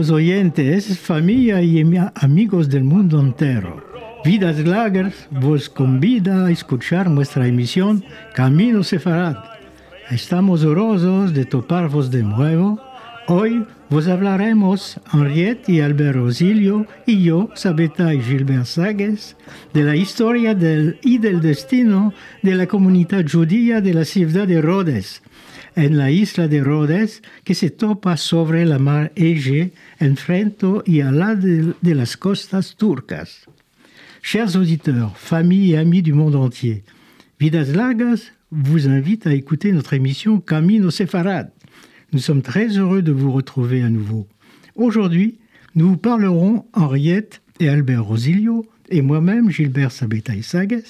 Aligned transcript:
Queridos 0.00 0.16
oyentes, 0.16 0.98
familia 0.98 1.60
y 1.60 1.84
amigos 2.14 2.70
del 2.70 2.84
mundo 2.84 3.20
entero, 3.20 3.84
Vidas 4.24 4.58
Lagers 4.60 5.28
vos 5.30 5.68
convida 5.68 6.46
a 6.46 6.50
escuchar 6.50 7.10
nuestra 7.10 7.46
emisión 7.46 8.02
Camino 8.34 8.82
Sefarad. 8.82 9.36
Estamos 10.10 10.64
orosos 10.64 11.34
de 11.34 11.44
toparvos 11.44 12.10
de 12.10 12.22
nuevo. 12.22 12.80
Hoy 13.26 13.66
vos 13.90 14.08
hablaremos, 14.08 14.98
Henriette 15.12 15.68
y 15.68 15.82
Albert 15.82 16.16
Rosilio 16.16 16.86
y 17.04 17.22
yo, 17.22 17.50
Sabeta 17.54 18.14
y 18.14 18.22
Gilbert 18.22 18.64
Sagues, 18.64 19.36
de 19.74 19.82
la 19.84 19.96
historia 19.96 20.54
del 20.54 20.98
y 21.02 21.18
del 21.18 21.42
destino 21.42 22.14
de 22.42 22.54
la 22.54 22.66
comunidad 22.66 23.26
judía 23.30 23.82
de 23.82 23.92
la 23.92 24.06
ciudad 24.06 24.48
de 24.48 24.62
Rhodes, 24.62 25.22
en 25.76 25.96
la 25.96 26.10
isla 26.10 26.48
de 26.48 26.60
Rhodes 26.60 27.22
que 27.44 27.54
se 27.54 27.70
topa 27.70 28.16
sobre 28.16 28.64
la 28.64 28.78
mar 28.78 29.12
Ege, 29.16 29.72
enfrente 29.98 30.66
y 30.86 31.00
al 31.00 31.18
lado 31.18 31.74
de, 31.80 31.94
las 31.94 32.16
costas 32.16 32.76
turcas. 32.76 33.46
Chers 34.22 34.56
auditeurs, 34.56 35.16
familles 35.16 35.72
et 35.72 35.78
amis 35.78 36.02
du 36.02 36.12
monde 36.12 36.36
entier, 36.36 36.84
Vidas 37.38 37.72
Largas 37.74 38.32
vous 38.50 38.88
invite 38.88 39.26
à 39.26 39.34
écouter 39.34 39.72
notre 39.72 39.94
émission 39.94 40.40
Camino 40.40 40.90
Sefarad. 40.90 41.50
Nous 42.12 42.18
sommes 42.18 42.42
très 42.42 42.76
heureux 42.76 43.02
de 43.02 43.12
vous 43.12 43.32
retrouver 43.32 43.82
à 43.82 43.88
nouveau. 43.88 44.26
Aujourd'hui, 44.74 45.38
nous 45.74 45.90
vous 45.90 45.96
parlerons, 45.96 46.66
Henriette 46.72 47.42
et 47.60 47.68
Albert 47.68 48.04
Rosilio, 48.04 48.66
et 48.90 49.02
moi-même, 49.02 49.50
Gilbert 49.50 49.92
Sabeta 49.92 50.32
Sagues, 50.42 50.82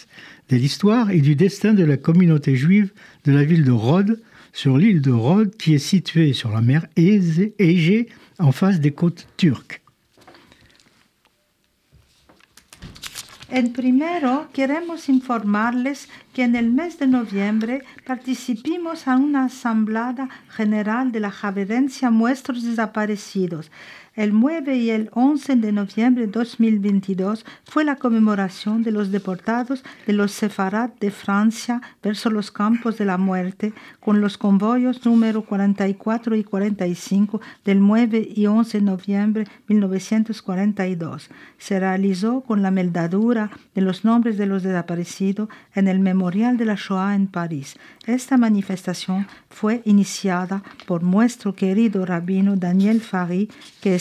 de 0.48 0.56
l'histoire 0.56 1.10
et 1.10 1.20
du 1.20 1.36
destin 1.36 1.74
de 1.74 1.84
la 1.84 1.98
communauté 1.98 2.56
juive 2.56 2.92
de 3.24 3.32
la 3.32 3.44
ville 3.44 3.64
de 3.64 3.70
Rhodes, 3.70 4.18
sur 4.52 4.78
l'île 4.78 5.00
de 5.00 5.12
Rhodes, 5.12 5.56
qui 5.56 5.74
est 5.74 5.78
située 5.78 6.32
sur 6.32 6.50
la 6.50 6.60
mer 6.60 6.86
Égée, 6.96 8.08
en 8.38 8.52
face 8.52 8.80
des 8.80 8.92
côtes 8.92 9.26
turques. 9.36 9.82
En 13.52 13.72
primero, 13.72 14.46
queremos 14.52 15.08
informarles 15.08 15.96
que 16.32 16.42
en 16.42 16.54
el 16.54 16.70
mes 16.70 16.98
de 16.98 17.06
noviembre 17.06 17.80
participimos 18.06 19.08
a 19.08 19.16
una 19.16 19.46
asamblea 19.46 20.28
general 20.48 21.10
de 21.10 21.18
la 21.18 21.32
Javerencia 21.32 22.10
Muestros 22.10 22.62
Desaparecidos. 22.62 23.72
El 24.16 24.38
9 24.38 24.76
y 24.76 24.90
el 24.90 25.08
11 25.12 25.54
de 25.56 25.70
noviembre 25.70 26.26
de 26.26 26.32
2022 26.32 27.46
fue 27.64 27.84
la 27.84 27.94
conmemoración 27.94 28.82
de 28.82 28.90
los 28.90 29.12
deportados 29.12 29.84
de 30.04 30.12
los 30.12 30.32
Sefarad 30.32 30.90
de 30.98 31.12
Francia 31.12 31.80
verso 32.02 32.28
los 32.28 32.50
campos 32.50 32.98
de 32.98 33.04
la 33.04 33.18
muerte 33.18 33.72
con 34.00 34.20
los 34.20 34.36
convoyos 34.36 35.04
número 35.06 35.42
44 35.42 36.34
y 36.34 36.42
45 36.42 37.40
del 37.64 37.80
9 37.86 38.28
y 38.34 38.46
11 38.46 38.78
de 38.78 38.84
noviembre 38.84 39.44
de 39.44 39.50
1942. 39.68 41.30
Se 41.58 41.78
realizó 41.78 42.40
con 42.40 42.62
la 42.62 42.72
meldadura 42.72 43.50
de 43.76 43.80
los 43.80 44.04
nombres 44.04 44.36
de 44.38 44.46
los 44.46 44.64
desaparecidos 44.64 45.48
en 45.74 45.86
el 45.86 46.00
Memorial 46.00 46.56
de 46.56 46.64
la 46.64 46.74
Shoah 46.74 47.14
en 47.14 47.28
París. 47.28 47.76
Esta 48.06 48.36
manifestación 48.36 49.28
fue 49.50 49.82
iniciada 49.84 50.64
por 50.86 51.04
nuestro 51.04 51.54
querido 51.54 52.04
rabino 52.04 52.56
Daniel 52.56 53.00
Fari, 53.00 53.48
que 53.80 53.99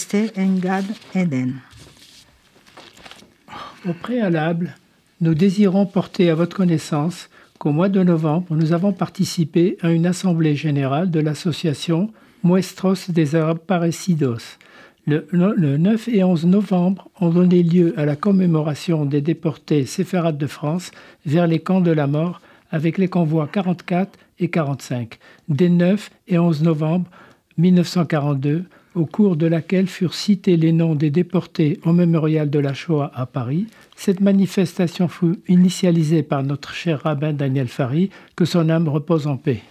Au 3.87 3.93
préalable, 3.93 4.75
nous 5.21 5.33
désirons 5.33 5.85
porter 5.85 6.29
à 6.29 6.35
votre 6.35 6.55
connaissance 6.55 7.29
qu'au 7.57 7.71
mois 7.71 7.89
de 7.89 8.01
novembre, 8.03 8.55
nous 8.55 8.73
avons 8.73 8.93
participé 8.93 9.77
à 9.81 9.91
une 9.91 10.05
assemblée 10.05 10.55
générale 10.55 11.11
de 11.11 11.19
l'association 11.19 12.11
Muestros 12.43 13.09
Desaparecidos. 13.09 14.57
Le, 15.05 15.27
le 15.31 15.77
9 15.77 16.07
et 16.07 16.23
11 16.23 16.45
novembre 16.45 17.09
ont 17.19 17.29
donné 17.29 17.63
lieu 17.63 17.93
à 17.97 18.05
la 18.05 18.15
commémoration 18.15 19.05
des 19.05 19.21
déportés 19.21 19.85
séfarades 19.85 20.38
de 20.38 20.47
France 20.47 20.91
vers 21.25 21.47
les 21.47 21.59
camps 21.59 21.81
de 21.81 21.91
la 21.91 22.07
mort 22.07 22.41
avec 22.71 22.97
les 22.97 23.07
convois 23.07 23.47
44 23.47 24.17
et 24.39 24.49
45, 24.49 25.17
des 25.49 25.69
9 25.69 26.09
et 26.27 26.39
11 26.39 26.63
novembre 26.63 27.09
1942, 27.57 28.65
au 28.99 29.05
cours 29.05 29.37
de 29.37 29.47
laquelle 29.47 29.87
furent 29.87 30.13
cités 30.13 30.57
les 30.57 30.73
noms 30.73 30.93
des 30.93 31.09
déportés 31.09 31.79
au 31.85 31.93
mémorial 31.93 32.49
de 32.49 32.59
la 32.59 32.73
Shoah 32.73 33.11
à 33.15 33.25
Paris. 33.25 33.67
Cette 33.95 34.19
manifestation 34.19 35.07
fut 35.07 35.39
initialisée 35.47 36.21
par 36.21 36.43
notre 36.43 36.73
cher 36.73 37.01
rabbin 37.03 37.33
Daniel 37.33 37.69
Fari, 37.69 38.09
que 38.35 38.45
son 38.45 38.69
âme 38.69 38.89
repose 38.89 39.25
en 39.25 39.38
paix. 39.38 39.61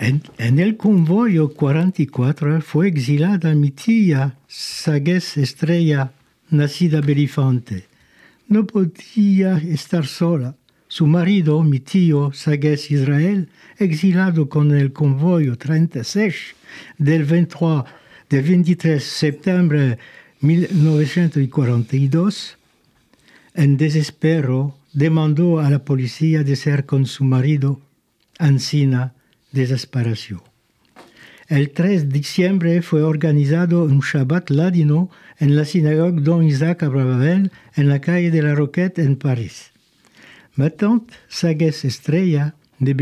En, 0.00 0.20
en 0.38 0.58
el 0.58 0.76
convoyo 0.76 1.48
44 1.48 2.60
fue 2.62 2.86
exilada 2.86 3.54
mi 3.54 3.72
tía 3.72 4.36
Sagues 4.46 5.36
Estrella, 5.36 6.12
nacida 6.50 7.00
Belifante. 7.00 7.86
No 8.48 8.66
podía 8.66 9.58
estar 9.58 10.06
sola. 10.06 10.54
Su 10.86 11.06
marido, 11.06 11.62
mi 11.62 11.80
tío 11.80 12.32
Sagues 12.32 12.90
Israel, 12.90 13.48
exilado 13.78 14.48
con 14.48 14.76
el 14.76 14.92
convoyo 14.92 15.56
36 15.56 16.34
del 16.98 17.24
23, 17.24 17.84
del 18.30 18.44
23 18.44 19.02
septiembre 19.02 19.98
1942, 20.40 22.56
en 23.54 23.76
desespero 23.76 24.76
demandó 24.92 25.58
a 25.58 25.68
la 25.68 25.84
policía 25.84 26.44
de 26.44 26.54
ser 26.54 26.86
con 26.86 27.06
su 27.06 27.24
marido. 27.24 27.80
Ancina 28.38 29.14
desapareció. 29.50 30.44
El 31.48 31.70
3 31.70 32.08
de 32.08 32.18
diciembre 32.18 32.82
fue 32.82 33.02
organizado 33.02 33.82
un 33.82 33.98
Shabbat 33.98 34.50
ladino 34.50 35.10
en 35.40 35.56
la 35.56 35.64
sinagogue 35.64 36.20
Don 36.20 36.44
Isaac 36.44 36.84
Abravel 36.84 37.50
en 37.74 37.88
la 37.88 38.00
calle 38.00 38.30
de 38.30 38.42
la 38.42 38.54
Roquette 38.54 39.00
en 39.00 39.16
París. 39.16 39.72
Ma 40.54 40.70
tante, 40.70 41.14
Sagues 41.28 41.84
Estrella, 41.84 42.54
de 42.78 42.94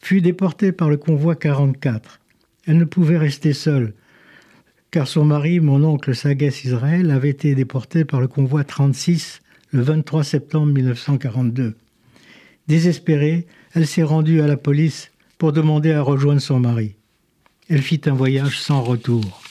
fut 0.00 0.20
déportée 0.20 0.72
par 0.72 0.90
le 0.90 0.96
convoi 0.96 1.36
44. 1.36 2.20
Elle 2.66 2.78
ne 2.78 2.84
pouvait 2.84 3.18
rester 3.18 3.52
seule, 3.52 3.94
car 4.90 5.08
son 5.08 5.24
mari, 5.24 5.60
mon 5.60 5.84
oncle 5.84 6.14
Sagues 6.14 6.52
Israël, 6.64 7.10
avait 7.10 7.30
été 7.30 7.54
déporté 7.54 8.04
par 8.04 8.20
le 8.20 8.28
convoi 8.28 8.64
36 8.64 9.40
le 9.72 9.82
23 9.82 10.24
septembre 10.24 10.72
1942. 10.72 11.74
Désespérée, 12.68 13.46
elle 13.74 13.86
s'est 13.86 14.02
rendue 14.02 14.40
à 14.40 14.46
la 14.46 14.56
police 14.56 15.10
pour 15.38 15.52
demander 15.52 15.92
à 15.92 16.02
rejoindre 16.02 16.40
son 16.40 16.60
mari. 16.60 16.94
Elle 17.68 17.82
fit 17.82 18.00
un 18.06 18.14
voyage 18.14 18.60
sans 18.60 18.82
retour. 18.82 19.42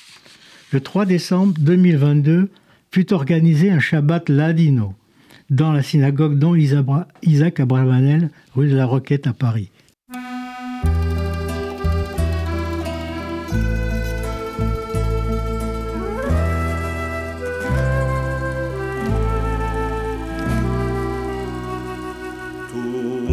Le 0.72 0.80
3 0.80 1.06
décembre 1.06 1.54
2022 1.60 2.50
fut 2.92 3.14
organisé 3.14 3.72
un 3.72 3.80
Shabbat 3.80 4.30
ladino 4.30 4.96
dans 5.50 5.72
la 5.72 5.84
synagogue 5.84 6.40
dont 6.40 6.56
Isaac 6.56 7.60
Abravanel, 7.60 8.30
rue 8.56 8.70
de 8.70 8.76
la 8.76 8.86
Roquette 8.86 9.28
à 9.28 9.34
Paris. 9.34 9.70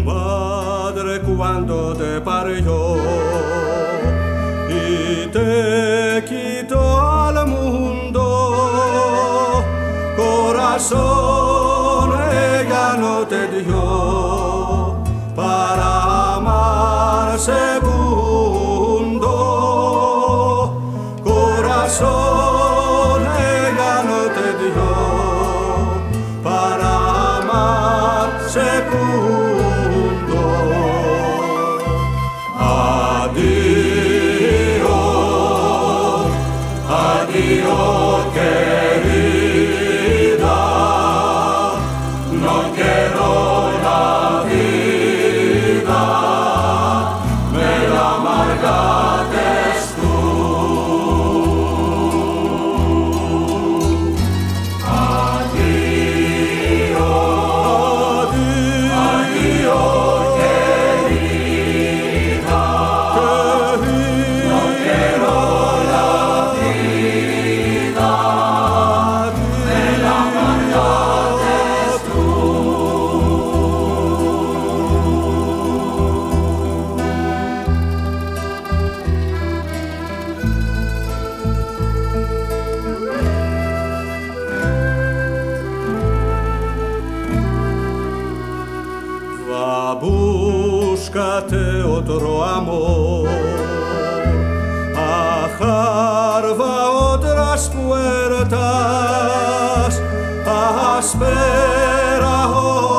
Madre 0.05 1.21
cuando 1.21 1.95
te 1.95 2.21
parió. 2.21 2.97
Y 4.69 5.27
te 5.29 6.25
quitó 6.27 7.01
al 7.01 7.47
mundo, 7.47 8.23
corazón 10.17 11.22
κατεότρο 91.13 92.35
αμό. 92.57 93.25
Αχάρβα 95.43 96.77
όντρα 97.13 97.53
που 97.73 97.95
έρωτα, 97.95 98.71
ασπέρα 100.99 102.37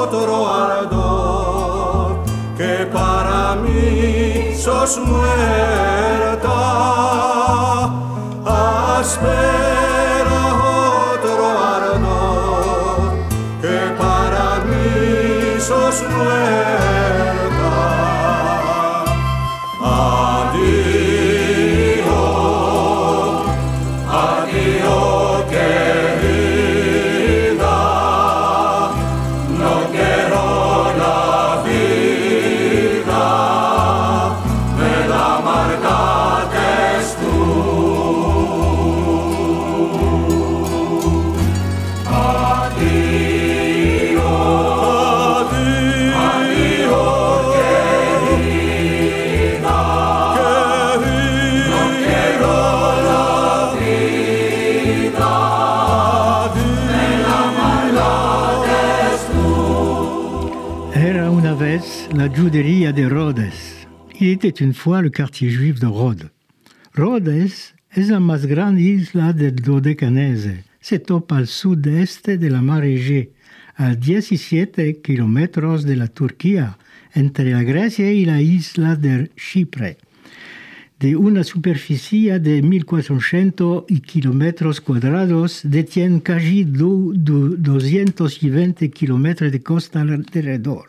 ότρο 0.02 0.40
αρδό 0.62 2.22
και 2.58 2.72
παραμίσο 2.94 4.82
μου 5.06 5.20
έρωτα. 6.22 6.62
Ασπέρα 9.00 9.53
Juderia 62.36 62.92
de 62.92 63.06
Rhodes. 63.06 63.86
Il 64.20 64.30
était 64.30 64.50
une 64.50 64.74
fois 64.74 65.02
le 65.02 65.10
quartier 65.10 65.50
juif 65.50 65.80
de 65.80 65.86
Rhodes. 65.88 66.30
Rhodes 66.96 67.74
es 67.96 68.10
la 68.10 68.20
más 68.20 68.46
grande 68.46 68.82
isla 68.82 69.34
del 69.34 69.56
Dodecanese. 69.56 70.64
Se 70.82 71.00
topa 71.00 71.38
al 71.38 71.48
sudeste 71.48 72.38
de 72.38 72.50
la 72.50 72.62
mar 72.62 72.84
Egée, 72.84 73.32
a 73.76 73.96
17 73.96 75.02
kilómetros 75.02 75.84
de 75.86 75.96
la 75.96 76.08
Turquía, 76.08 76.78
entre 77.14 77.52
la 77.52 77.64
Grecia 77.64 78.12
y 78.12 78.26
la 78.26 78.42
isla 78.42 78.96
de 78.96 79.30
Chipre. 79.36 79.98
De 81.00 81.16
una 81.16 81.44
superficie 81.44 82.40
de 82.40 82.62
1.400 82.64 83.86
kilómetros 84.02 84.82
cuadrados, 84.82 85.62
detiene 85.64 86.22
casi 86.22 86.64
du- 86.64 87.14
du- 87.16 87.56
220 87.58 88.90
kilómetros 88.90 89.52
de 89.52 89.62
costa 89.62 90.02
alrededor. 90.02 90.88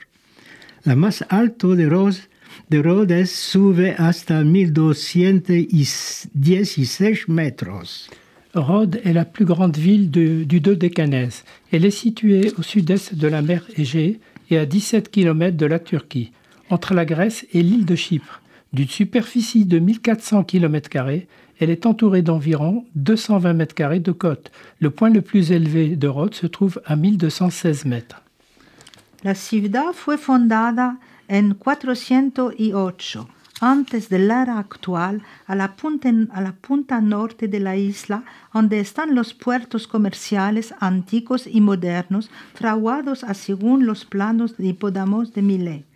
La 0.86 0.96
más 0.96 1.25
alto 1.31 1.75
de, 1.76 1.86
Ros- 1.86 2.28
de 2.70 2.78
Rhodes 2.82 3.25
sube 3.26 3.94
hasta 3.96 4.42
1216 4.44 7.28
metros. 7.28 8.08
Rhodes 8.54 9.00
est 9.04 9.12
la 9.14 9.25
plus 9.25 9.44
grande 9.46 9.76
ville 9.76 10.10
du 10.10 10.60
Dodécanèse. 10.60 11.44
Elle 11.72 11.84
est 11.84 11.90
située 11.90 12.52
au 12.58 12.62
sud-est 12.62 13.14
de 13.14 13.28
la 13.28 13.42
mer 13.42 13.64
Égée 13.76 14.20
et 14.50 14.58
à 14.58 14.66
17 14.66 15.10
km 15.10 15.56
de 15.56 15.66
la 15.66 15.78
Turquie, 15.78 16.32
entre 16.70 16.94
la 16.94 17.04
Grèce 17.04 17.46
et 17.52 17.62
l'île 17.62 17.84
de 17.86 17.94
Chypre. 17.96 18.40
D'une 18.72 18.88
superficie 18.88 19.64
de 19.64 19.78
1400 19.78 20.44
km, 20.44 20.88
elle 21.60 21.70
est 21.70 21.86
entourée 21.86 22.22
d'environ 22.22 22.84
220 22.96 23.58
m 23.58 23.66
de 24.02 24.12
côte. 24.12 24.50
Le 24.81 24.90
point 24.90 25.10
le 25.10 25.22
plus 25.22 25.50
élevé 25.52 25.96
de 25.96 26.08
Rhodes 26.08 26.34
se 26.34 26.46
trouve 26.46 26.81
à 26.84 26.96
1216 26.96 27.84
mètres. 27.86 28.20
La 29.24 29.34
ciudad 29.34 29.94
fue 29.94 30.18
fundada 30.18 31.00
en 31.28 31.54
408, 31.54 33.26
antes 33.58 34.10
de 34.10 34.18
la 34.18 34.42
era 34.42 34.58
actual, 34.58 35.22
a 35.46 35.54
la, 35.54 35.76
punta, 35.76 37.00
norte 37.00 37.48
de 37.48 37.58
la 37.58 37.74
isla, 37.74 38.24
donde 38.52 38.80
están 38.80 39.14
los 39.14 39.32
puertos 39.32 39.88
comerciales 39.88 40.74
antiguos 40.78 41.46
y 41.46 41.62
modernos, 41.62 42.30
fraguados 42.52 43.24
según 43.32 43.86
los 43.86 44.04
planos 44.04 44.58
de 44.58 44.66
Hipódamos 44.66 45.32
de 45.32 45.40
Milet. 45.40 45.94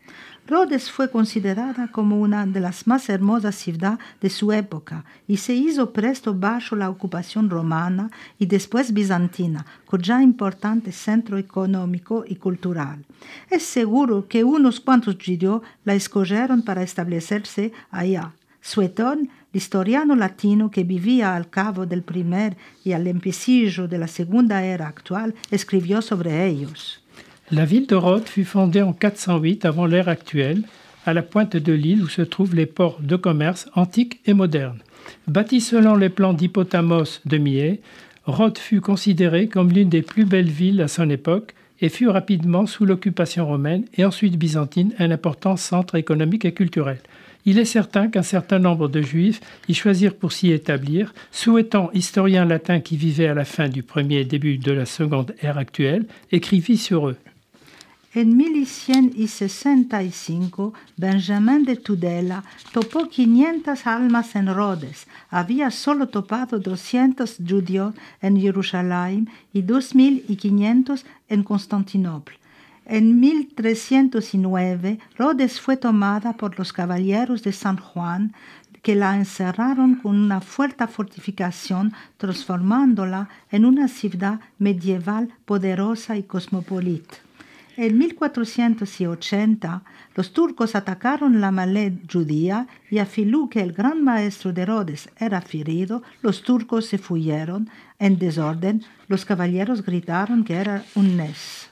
Rhodes 0.49 0.91
fue 0.91 1.11
considerada 1.11 1.89
como 1.89 2.19
una 2.19 2.47
de 2.47 2.61
las 2.61 2.87
más 2.87 3.11
hermosas 3.11 3.55
ciudades 3.55 3.99
de 4.23 4.31
su 4.31 4.51
época 4.51 5.05
y 5.27 5.37
se 5.37 5.55
hizo 5.55 5.93
presto 5.93 6.33
bajo 6.33 6.75
la 6.75 6.89
ocupación 6.89 7.51
romana 7.51 8.11
y 8.39 8.47
después 8.47 8.95
bizantina, 8.95 9.67
con 9.85 10.01
ya 10.01 10.23
importante 10.23 10.91
centro 10.91 11.37
económico 11.37 12.25
y 12.27 12.37
cultural. 12.37 13.05
Es 13.51 13.65
seguro 13.65 14.27
que 14.27 14.43
unos 14.43 14.81
cuantos 14.81 15.17
judíos 15.17 15.61
la 15.85 15.95
escogieron 15.95 16.63
para 16.63 16.83
establecerse 16.83 17.73
allá. 17.91 18.33
Suetón, 18.63 19.29
el 19.53 19.59
historiano 19.59 20.17
latino 20.17 20.71
que 20.71 20.83
vivía 20.83 21.37
al 21.37 21.51
cabo 21.51 21.85
del 21.85 22.03
primer 22.03 22.57
y 22.85 22.93
al 22.93 23.07
empecillo 23.07 23.87
de 23.87 23.99
la 23.99 24.09
segunda 24.09 24.65
era 24.65 24.89
actual, 24.89 25.35
escribió 25.51 26.01
sobre 26.01 26.47
ellos. 26.47 27.03
La 27.51 27.65
ville 27.65 27.87
de 27.87 27.95
Rhodes 27.95 28.29
fut 28.29 28.45
fondée 28.45 28.83
en 28.83 28.93
408 28.93 29.65
avant 29.65 29.87
l'ère 29.87 30.09
actuelle, 30.09 30.65
à 31.07 31.15
la 31.15 31.23
pointe 31.23 31.57
de 31.57 31.73
l'île 31.73 32.03
où 32.03 32.09
se 32.09 32.21
trouvent 32.21 32.55
les 32.55 32.67
ports 32.67 32.99
de 33.01 33.17
commerce 33.17 33.71
antiques 33.75 34.21
et 34.27 34.35
modernes. 34.35 34.81
Bâtie 35.27 35.63
selon 35.63 35.97
les 35.97 36.11
plans 36.11 36.35
d'Hippotamos 36.35 37.21
de 37.25 37.39
Millet, 37.39 37.81
Rhodes 38.27 38.59
fut 38.59 38.83
considérée 38.83 39.49
comme 39.49 39.71
l'une 39.71 39.89
des 39.89 40.03
plus 40.03 40.27
belles 40.27 40.51
villes 40.51 40.83
à 40.83 40.89
son 40.89 41.09
époque 41.09 41.55
et 41.81 41.89
fut 41.89 42.09
rapidement 42.09 42.67
sous 42.67 42.85
l'occupation 42.85 43.47
romaine 43.47 43.87
et 43.97 44.05
ensuite 44.05 44.37
byzantine 44.37 44.93
un 44.99 45.11
important 45.11 45.57
centre 45.57 45.95
économique 45.95 46.45
et 46.45 46.53
culturel. 46.53 46.99
Il 47.47 47.59
est 47.59 47.65
certain 47.65 48.09
qu'un 48.09 48.23
certain 48.23 48.59
nombre 48.59 48.89
de 48.89 49.01
juifs 49.01 49.41
y 49.69 49.75
choisirent 49.75 50.17
pour 50.17 50.33
s'y 50.33 50.53
établir, 50.53 51.15
souhaitant 51.33 51.91
historien 51.95 52.45
latin 52.45 52.81
qui 52.81 52.99
vivait 52.99 53.29
à 53.29 53.33
la 53.33 53.47
fin 53.47 53.71
du 53.71 53.83
premier 53.83 54.17
et 54.17 54.25
début 54.27 54.59
de 54.59 54.73
la 54.73 54.85
seconde 54.85 55.35
ère 55.41 55.57
actuelle, 55.57 56.05
écrivit 56.31 56.77
sur 56.77 57.09
eux. 57.09 57.17
En 58.15 58.39
1165, 58.39 60.73
Benjamín 60.97 61.67
de 61.67 61.77
Tudela 61.77 62.43
topó 62.73 63.07
500 63.07 63.87
almas 63.87 64.35
en 64.35 64.55
Rhodes. 64.55 65.07
Había 65.29 65.71
solo 65.71 66.09
topado 66.09 66.59
200 66.59 67.37
judíos 67.37 67.95
en 68.23 68.41
Jerusalén 68.41 69.29
y 69.53 69.61
2500 69.61 71.05
en 71.29 71.43
Constantinopla. 71.43 72.39
En 72.87 73.21
1309, 73.21 74.99
Rhodes 75.19 75.61
fue 75.61 75.77
tomada 75.77 76.33
por 76.33 76.59
los 76.59 76.73
caballeros 76.73 77.43
de 77.43 77.53
San 77.53 77.77
Juan, 77.77 78.33
que 78.81 78.95
la 78.95 79.17
encerraron 79.17 79.97
con 79.97 80.19
una 80.19 80.41
fuerte 80.41 80.87
fortificación, 80.87 81.93
transformándola 82.17 83.29
en 83.51 83.67
una 83.67 83.87
ciudad 83.87 84.41
medieval 84.59 85.29
poderosa 85.45 86.17
y 86.17 86.23
cosmopolita. 86.23 87.28
En 87.81 87.97
1480, 87.97 89.85
los 90.17 90.33
turcos 90.33 90.75
atacaron 90.75 91.41
la 91.41 91.53
Malé 91.53 91.93
judía 92.13 92.67
y 92.91 92.99
a 92.99 93.07
Filú 93.07 93.49
que 93.49 93.61
el 93.61 93.73
gran 93.73 94.03
maestro 94.03 94.53
de 94.53 94.67
Rhodes 94.67 95.09
era 95.17 95.41
ferido, 95.41 96.03
los 96.21 96.43
turcos 96.43 96.87
se 96.87 96.99
fuyeron 96.99 97.71
en 98.01 98.19
desorden, 98.19 98.83
los 99.07 99.25
caballeros 99.25 99.85
gritaron 99.85 100.43
que 100.43 100.55
era 100.55 100.83
un 100.97 101.17
nes. 101.17 101.71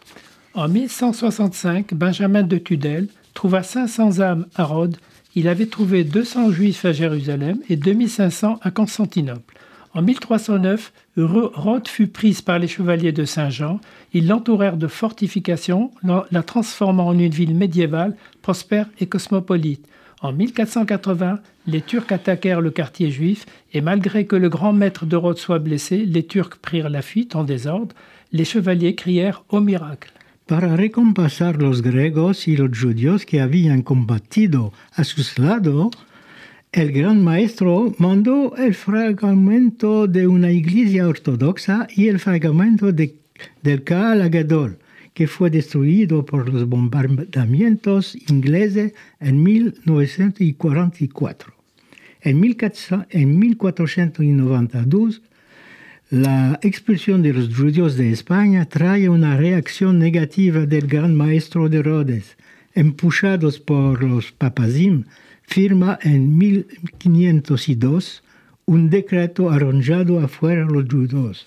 En 0.54 0.72
1165, 0.72 1.96
Benjamin 1.96 2.46
de 2.46 2.60
Tudel 2.60 3.08
trouva 3.32 3.64
500 3.64 4.20
âmes 4.20 4.46
à 4.54 4.62
Rhodes. 4.62 5.00
Il 5.34 5.48
avait 5.48 5.66
trouvé 5.66 6.04
200 6.04 6.52
juifs 6.52 6.84
à 6.84 6.92
Jérusalem 6.92 7.58
et 7.68 7.74
2500 7.74 8.60
à 8.62 8.70
Constantinople. 8.70 9.55
En 9.96 10.02
1309, 10.02 10.92
Rhodes 11.16 11.88
fut 11.88 12.08
prise 12.08 12.42
par 12.42 12.58
les 12.58 12.68
chevaliers 12.68 13.12
de 13.12 13.24
Saint-Jean. 13.24 13.80
Ils 14.12 14.28
l'entourèrent 14.28 14.76
de 14.76 14.88
fortifications, 14.88 15.90
la 16.30 16.42
transformant 16.42 17.06
en 17.06 17.18
une 17.18 17.32
ville 17.32 17.54
médiévale, 17.54 18.14
prospère 18.42 18.88
et 19.00 19.06
cosmopolite. 19.06 19.88
En 20.20 20.34
1480, 20.34 21.40
les 21.66 21.80
Turcs 21.80 22.12
attaquèrent 22.12 22.60
le 22.60 22.70
quartier 22.70 23.10
juif 23.10 23.46
et 23.72 23.80
malgré 23.80 24.26
que 24.26 24.36
le 24.36 24.50
grand 24.50 24.74
maître 24.74 25.06
de 25.06 25.16
Rhodes 25.16 25.38
soit 25.38 25.60
blessé, 25.60 26.04
les 26.04 26.26
Turcs 26.26 26.58
prirent 26.60 26.90
la 26.90 27.00
fuite 27.00 27.34
en 27.34 27.44
désordre. 27.44 27.94
Les 28.32 28.44
chevaliers 28.44 28.96
crièrent 28.96 29.44
au 29.48 29.60
miracle. 29.60 30.12
Para 30.46 30.76
recompensar 30.76 31.56
los 31.56 31.80
griegos 31.80 32.46
y 32.46 32.56
los 32.56 32.68
judíos 32.70 33.24
que 33.24 33.40
habían 33.40 33.80
combatido 33.80 34.74
a 34.94 35.04
sus 35.04 35.38
lados, 35.38 35.90
el 36.76 36.92
gran 36.92 37.24
maestro 37.24 37.92
mandó 37.96 38.54
el 38.54 38.74
fragmento 38.74 40.06
de 40.06 40.26
una 40.26 40.52
iglesia 40.52 41.08
ortodoxa 41.08 41.88
y 41.96 42.08
el 42.08 42.18
fragmento 42.18 42.92
de, 42.92 43.14
del 43.62 43.82
Kaal 43.82 44.30
que 45.14 45.26
fue 45.26 45.48
destruido 45.48 46.26
por 46.26 46.52
los 46.52 46.68
bombardamientos 46.68 48.14
ingleses 48.28 48.92
en 49.20 49.42
1944. 49.42 51.54
En, 52.20 52.40
1492, 52.40 55.22
la 56.10 56.58
expulsión 56.60 57.22
de 57.22 57.32
los 57.32 57.56
judíos 57.56 57.96
de 57.96 58.12
España 58.12 58.66
trae 58.66 59.08
una 59.08 59.38
reacción 59.38 59.98
negativa 59.98 60.66
del 60.66 60.88
gran 60.88 61.14
maestro 61.14 61.70
de 61.70 61.82
Rhodes, 61.82 62.36
empujados 62.74 63.60
por 63.60 64.04
los 64.04 64.32
papazim, 64.32 65.04
firma 65.46 65.98
en 66.02 66.36
1502 66.36 68.22
un 68.66 68.90
decreto 68.90 69.50
arranjado 69.50 70.18
afuera 70.20 70.64
los 70.64 70.86
judíos. 70.88 71.46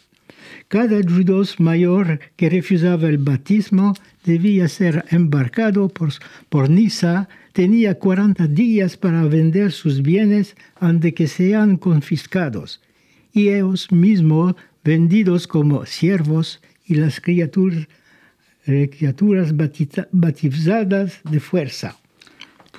Cada 0.67 1.01
judío 1.01 1.59
mayor 1.59 2.19
que 2.37 2.49
refusaba 2.49 3.07
el 3.09 3.17
bautismo 3.17 3.93
debía 4.23 4.67
ser 4.67 5.05
embarcado 5.09 5.89
por, 5.89 6.09
por 6.49 6.69
Nisa, 6.69 7.27
tenía 7.53 7.99
40 7.99 8.47
días 8.47 8.95
para 8.97 9.23
vender 9.25 9.71
sus 9.71 10.01
bienes 10.01 10.55
antes 10.79 11.13
que 11.13 11.27
sean 11.27 11.77
confiscados, 11.77 12.81
y 13.33 13.49
ellos 13.49 13.91
mismos 13.91 14.55
vendidos 14.83 15.47
como 15.47 15.85
siervos 15.85 16.61
y 16.85 16.95
las 16.95 17.19
criaturas, 17.19 17.87
eh, 18.65 18.89
criaturas 18.89 19.53
bautizadas 20.11 21.19
de 21.29 21.39
fuerza. 21.39 21.97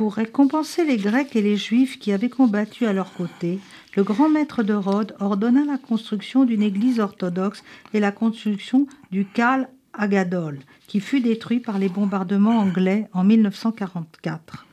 Pour 0.00 0.14
récompenser 0.14 0.86
les 0.86 0.96
Grecs 0.96 1.36
et 1.36 1.42
les 1.42 1.58
Juifs 1.58 1.98
qui 1.98 2.10
avaient 2.10 2.30
combattu 2.30 2.86
à 2.86 2.94
leur 2.94 3.12
côté, 3.12 3.58
le 3.94 4.02
grand 4.02 4.30
maître 4.30 4.62
de 4.62 4.72
Rhodes 4.72 5.14
ordonna 5.20 5.62
la 5.66 5.76
construction 5.76 6.46
d'une 6.46 6.62
église 6.62 7.00
orthodoxe 7.00 7.62
et 7.92 8.00
la 8.00 8.10
construction 8.10 8.86
du 9.10 9.26
Cal 9.26 9.68
Agadol, 9.92 10.58
qui 10.86 11.00
fut 11.00 11.20
détruit 11.20 11.60
par 11.60 11.78
les 11.78 11.90
bombardements 11.90 12.60
anglais 12.60 13.08
en 13.12 13.24
1944. 13.24 14.64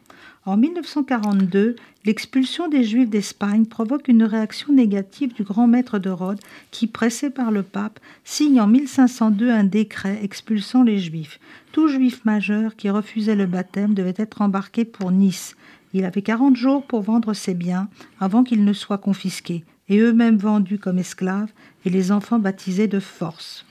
En 0.46 0.56
1942, 0.56 1.76
l'expulsion 2.06 2.70
des 2.70 2.86
Juifs 2.86 3.10
d'Espagne 3.10 3.66
provoque 3.66 4.08
une 4.08 4.24
réaction 4.24 4.72
négative 4.72 5.34
du 5.34 5.44
grand 5.44 5.68
maître 5.68 6.00
de 6.00 6.10
Rhodes 6.10 6.40
qui, 6.72 6.88
pressé 6.88 7.30
par 7.30 7.52
le 7.52 7.64
pape, 7.64 8.00
signe 8.24 8.62
en 8.62 8.68
1502 8.68 9.50
un 9.50 9.66
décret 9.66 10.20
expulsant 10.24 10.84
les 10.84 11.00
Juifs 11.00 11.42
Tout 11.77 11.89
Juif 11.89 12.25
majeur 12.25 12.77
qui 12.77 12.91
refusait 12.91 13.35
le 13.35 13.47
baptême 13.47 13.95
devait 13.95 14.15
être 14.17 14.43
embarqué 14.43 14.85
pour 14.85 15.11
Nice. 15.11 15.57
Il 15.95 16.05
avait 16.05 16.23
40 16.23 16.57
jours 16.57 16.87
pour 16.87 17.03
vendre 17.03 17.35
ses 17.35 17.55
biens 17.55 17.89
avant 18.21 18.45
qu'ils 18.45 18.65
ne 18.65 18.73
soient 18.73 18.99
confisqués, 18.99 19.65
et 19.89 19.99
eux-mêmes 19.99 20.39
vendus 20.39 20.79
comme 20.79 20.99
esclaves, 20.99 21.53
et 21.85 21.91
les 21.91 22.13
enfants 22.13 22.39
baptisés 22.39 22.89
de 22.89 23.01
force. 23.01 23.65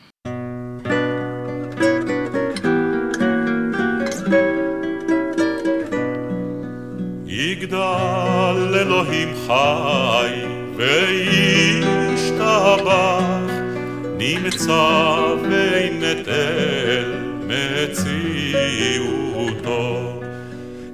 יגדל 7.25 8.75
אלוהים 8.75 9.29
חי 9.47 10.45
וישתבח 10.75 12.51
נמצא 14.17 15.35
ואין 15.43 16.03
אל 16.03 17.14
מציאותו. 17.46 19.42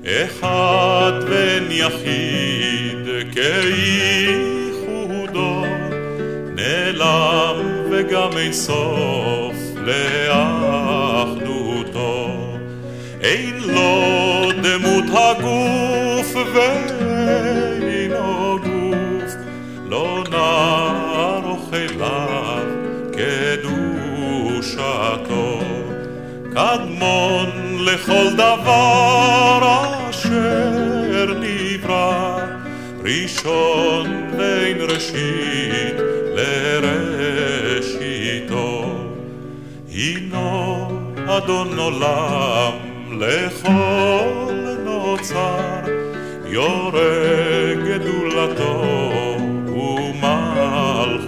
אחד 0.04 1.12
בן 1.28 1.64
יחיד 1.70 3.32
כייחודו 3.32 4.84
נעלם 6.54 7.56
וגם 7.90 8.30
אין 8.36 8.52
סוף 8.52 9.56
לאחדותו. 9.86 11.62
אין 13.20 13.56
לו 13.66 14.02
דמות 14.62 15.04
הגוף 15.12 16.36
ואינו 16.54 16.91
קדמון 26.54 27.50
לכל 27.84 28.32
דבר 28.34 29.58
אשר 30.10 31.34
נברא. 31.40 32.38
ראשון 33.04 34.30
בין 34.36 34.78
ראשית 34.80 35.96
לראשיתו. 37.62 38.84
הינו 39.88 40.88
אדון 41.26 41.78
עולם 41.78 42.72
לכל 43.20 44.52
נוצר. 44.84 45.80
יורה 46.46 47.74
גדולתו 47.84 48.82
ומלכותו. 49.66 51.22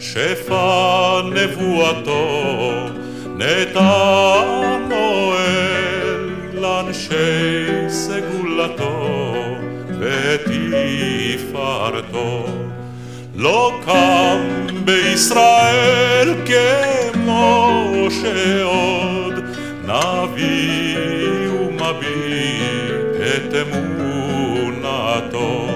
שפע 0.00 1.20
נבואתו 1.22 2.79
נתן 3.40 4.88
נואל 4.88 6.30
לאנשי 6.54 7.88
סגולתו 7.88 9.26
ותפארתו 11.48 12.46
לא 13.36 13.80
קם 13.86 14.38
בישראל 14.84 16.34
כמו 17.12 18.06
שעוד 18.10 19.34
נביא 19.84 21.48
ומביט 21.48 23.20
את 23.20 23.54
אמונתו. 23.54 25.66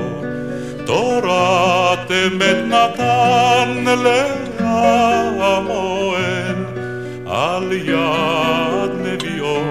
תורת 0.87 2.11
אמת 2.11 2.57
נתן 2.69 3.85
על 3.89 4.07
יד 7.75 8.91
נביאו 9.03 9.63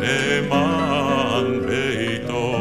נאמן 0.00 1.60
ביתו. 1.66 2.56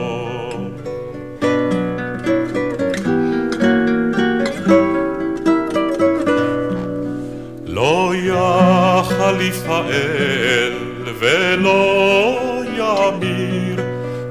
לא 7.66 8.14
יחליף 8.16 9.64
האל 9.68 10.74
ולא 11.20 12.62
ימיר 12.78 13.80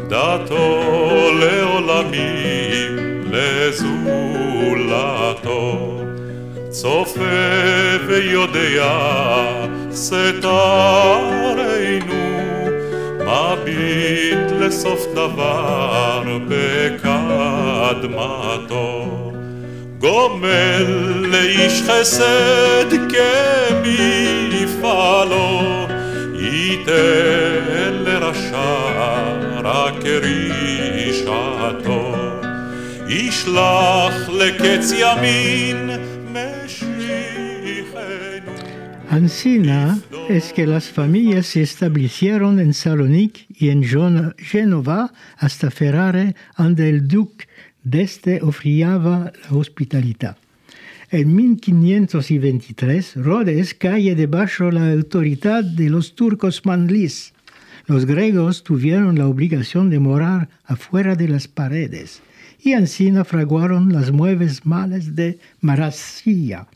דתו 0.08 0.82
לעולמים 1.40 2.96
לזולתו. 3.30 4.84
צופה 6.70 7.20
ויודע 8.06 9.63
סתרנו 9.94 11.54
מביט 13.18 14.50
לסוף 14.60 15.06
דבר 15.14 16.38
בקדמתו 16.48 17.72
גומל 19.98 20.84
לאיש 21.32 21.82
חסד 21.82 22.90
כמפעלו 24.52 25.60
ייתן 26.34 26.92
לרשע 27.92 28.74
רק 29.64 29.94
כרישתו 30.00 31.54
ישלח 33.08 34.28
לקץ 34.28 34.92
ימין 34.96 35.90
Ancina 39.14 40.00
es 40.28 40.52
que 40.52 40.66
las 40.66 40.88
familias 40.88 41.46
se 41.46 41.62
establecieron 41.62 42.58
en 42.58 42.74
Salonique 42.74 43.46
y 43.48 43.68
en 43.68 43.84
Génova 44.38 45.12
hasta 45.38 45.70
Ferrare, 45.70 46.34
donde 46.58 46.88
el 46.88 47.06
duque 47.06 47.46
d'Este 47.84 48.42
ofrecía 48.42 48.98
la 48.98 49.32
hospitalidad. 49.50 50.36
En 51.12 51.32
1523, 51.32 53.14
Rhodes 53.14 53.74
cae 53.74 54.16
debajo 54.16 54.72
la 54.72 54.90
autoridad 54.90 55.62
de 55.62 55.90
los 55.90 56.16
turcos 56.16 56.66
manlís. 56.66 57.34
Los 57.86 58.06
griegos 58.06 58.64
tuvieron 58.64 59.16
la 59.16 59.28
obligación 59.28 59.90
de 59.90 60.00
morar 60.00 60.48
afuera 60.64 61.14
de 61.14 61.28
las 61.28 61.46
paredes 61.46 62.20
y 62.64 62.72
Ancina 62.72 63.24
fraguaron 63.24 63.92
las 63.92 64.10
mueves 64.10 64.66
males 64.66 65.14
de 65.14 65.38
Marasía. 65.60 66.66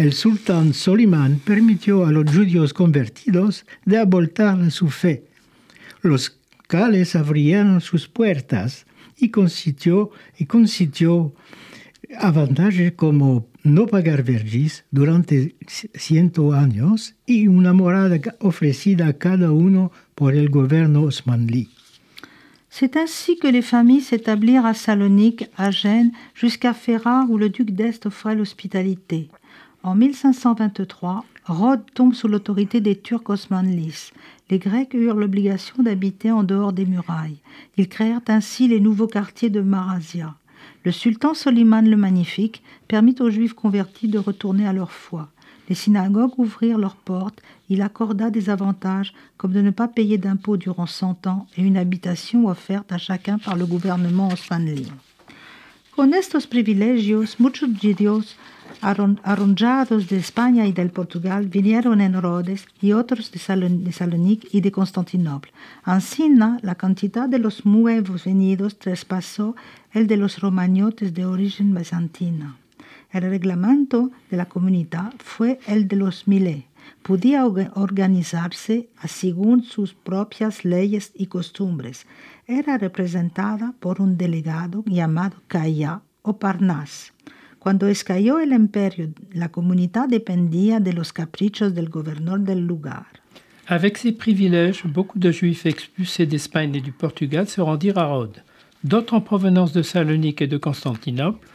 El 0.00 0.14
sultán 0.14 0.72
Solimán 0.72 1.40
permitió 1.44 2.06
a 2.06 2.10
los 2.10 2.34
judíos 2.34 2.72
convertidos 2.72 3.66
de 3.84 3.98
abortar 3.98 4.70
su 4.70 4.88
fe. 4.88 5.26
Los 6.00 6.38
cales 6.68 7.14
abrieron 7.14 7.82
sus 7.82 8.08
puertas 8.08 8.86
y 9.18 9.28
consistió, 9.28 10.10
y 10.38 10.46
consistió 10.46 11.34
avantajes 12.18 12.92
como 12.92 13.46
no 13.62 13.86
pagar 13.86 14.22
vergis 14.22 14.84
durante 14.90 15.54
ciento 15.92 16.54
años 16.54 17.14
y 17.26 17.48
una 17.48 17.74
morada 17.74 18.18
ofrecida 18.38 19.06
a 19.06 19.18
cada 19.18 19.52
uno 19.52 19.92
por 20.14 20.34
el 20.34 20.48
gobierno 20.48 21.02
osmanli. 21.02 21.68
C'est 22.70 22.96
ainsi 22.96 23.36
que 23.36 23.48
les 23.48 23.62
familles 23.62 24.00
s'établirent 24.00 24.64
à 24.64 24.72
Salonique, 24.72 25.50
à 25.58 25.70
Gênes, 25.70 26.12
jusqu'à 26.34 26.72
Ferrare 26.72 27.28
où 27.28 27.36
le 27.36 27.50
duc 27.50 27.72
d'Est 27.72 28.06
offrait 28.06 28.36
l'hospitalité. 28.36 29.28
En 29.82 29.94
1523, 29.94 31.24
Rhodes 31.46 31.84
tombe 31.94 32.12
sous 32.12 32.28
l'autorité 32.28 32.82
des 32.82 32.96
Turcs 32.96 33.30
osmanlis. 33.30 34.12
Les 34.50 34.58
Grecs 34.58 34.92
eurent 34.92 35.16
l'obligation 35.16 35.82
d'habiter 35.82 36.30
en 36.30 36.42
dehors 36.42 36.74
des 36.74 36.84
murailles. 36.84 37.38
Ils 37.78 37.88
créèrent 37.88 38.20
ainsi 38.28 38.68
les 38.68 38.78
nouveaux 38.78 39.06
quartiers 39.06 39.48
de 39.48 39.62
Marasia. 39.62 40.34
Le 40.84 40.92
sultan 40.92 41.32
Soliman 41.32 41.88
le 41.88 41.96
Magnifique 41.96 42.62
permit 42.88 43.16
aux 43.20 43.30
Juifs 43.30 43.54
convertis 43.54 44.08
de 44.08 44.18
retourner 44.18 44.66
à 44.66 44.74
leur 44.74 44.92
foi. 44.92 45.30
Les 45.70 45.74
synagogues 45.74 46.38
ouvrirent 46.38 46.78
leurs 46.78 46.96
portes, 46.96 47.40
il 47.70 47.80
accorda 47.80 48.28
des 48.28 48.50
avantages 48.50 49.14
comme 49.38 49.52
de 49.52 49.62
ne 49.62 49.70
pas 49.70 49.88
payer 49.88 50.18
d'impôts 50.18 50.58
durant 50.58 50.86
100 50.86 51.26
ans 51.26 51.46
et 51.56 51.62
une 51.62 51.78
habitation 51.78 52.48
offerte 52.48 52.92
à 52.92 52.98
chacun 52.98 53.38
par 53.38 53.56
le 53.56 53.64
gouvernement 53.64 54.28
osmanli. 54.28 54.92
Con 55.96 56.12
estos 56.14 56.46
privilegios, 56.46 57.36
muchos 57.38 57.68
arronjados 58.82 60.08
de 60.08 60.16
España 60.16 60.66
y 60.66 60.72
del 60.72 60.90
Portugal 60.90 61.48
vinieron 61.48 62.00
en 62.00 62.20
Rhodes 62.20 62.66
y 62.80 62.92
otros 62.92 63.30
de, 63.30 63.38
Salon 63.38 63.84
de 63.84 63.92
Salonique 63.92 64.48
y 64.52 64.60
de 64.60 64.72
Constantinopla. 64.72 65.52
Ansina, 65.82 66.58
la 66.62 66.74
cantidad 66.74 67.28
de 67.28 67.38
los 67.38 67.66
nuevos 67.66 68.24
venidos 68.24 68.78
traspasó 68.78 69.54
el 69.92 70.06
de 70.06 70.16
los 70.16 70.40
romañotes 70.40 71.14
de 71.14 71.26
origen 71.26 71.74
bizantina. 71.74 72.56
El 73.12 73.22
reglamento 73.22 74.10
de 74.30 74.36
la 74.36 74.46
comunidad 74.46 75.12
fue 75.18 75.58
el 75.66 75.88
de 75.88 75.96
los 75.96 76.28
Milé. 76.28 76.66
Podía 77.02 77.44
organizarse 77.44 78.88
según 79.06 79.64
sus 79.64 79.94
propias 79.94 80.64
leyes 80.64 81.12
y 81.14 81.26
costumbres. 81.26 82.06
Era 82.46 82.78
representada 82.78 83.74
por 83.80 84.00
un 84.00 84.16
delegado 84.16 84.84
llamado 84.86 85.36
Kaya 85.48 86.02
o 86.22 86.38
Parnas. 86.38 87.12
Cuando 87.60 87.86
escayó 87.86 88.40
el 88.40 88.50
la 89.32 89.48
comunidad 89.50 90.08
dependía 90.08 90.80
de 90.80 90.92
los 90.92 91.12
caprichos 91.12 91.72
del 91.74 91.88
gobernador 91.88 92.40
del 92.40 92.66
lugar. 92.66 93.06
Avec 93.68 93.98
ces 93.98 94.12
privilèges, 94.12 94.84
beaucoup 94.84 95.20
de 95.20 95.30
Juifs 95.30 95.64
expulsés 95.64 96.26
d'Espagne 96.26 96.74
et 96.74 96.80
du 96.80 96.90
Portugal 96.90 97.46
se 97.46 97.60
rendirent 97.60 97.98
à 97.98 98.06
Rhodes. 98.06 98.42
D'autres 98.82 99.14
en 99.14 99.20
provenance 99.20 99.72
de 99.72 99.82
Salonique 99.82 100.42
et 100.42 100.48
de 100.48 100.56
Constantinople 100.56 101.46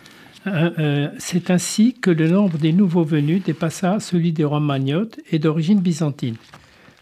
Euh, 0.47 1.09
c'est 1.17 1.49
ainsi 1.49 1.93
que 1.93 2.11
le 2.11 2.29
nombre 2.29 2.57
des 2.57 2.71
nouveaux 2.71 3.03
venus 3.03 3.43
dépassa 3.43 3.99
celui 3.99 4.31
des 4.31 4.43
Romagnotes 4.43 5.19
et 5.31 5.39
d'origine 5.39 5.79
byzantine. 5.79 6.35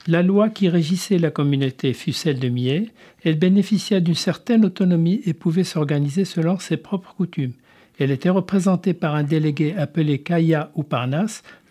La 0.07 0.21
loi 0.21 0.49
qui 0.49 0.69
régissait 0.69 1.17
la 1.17 1.31
communauté 1.31 1.93
fut 1.93 2.13
celle 2.13 2.39
de 2.39 2.49
Mier. 2.49 2.89
Elle 3.23 3.39
bénéficia 3.39 3.99
d'une 3.99 4.15
certaine 4.15 4.65
autonomie 4.65 5.21
et 5.25 5.33
pouvait 5.33 5.63
s'organiser 5.63 6.25
selon 6.25 6.59
ses 6.59 6.77
propres 6.77 7.15
coutumes. 7.15 7.53
Elle 8.03 8.11
était 8.11 8.29
représentée 8.29 8.93
par 8.93 9.15
un 9.15 9.23
délégué 9.23 9.75
appelé 9.77 10.19
Kaya 10.19 10.71
ou. 10.75 10.83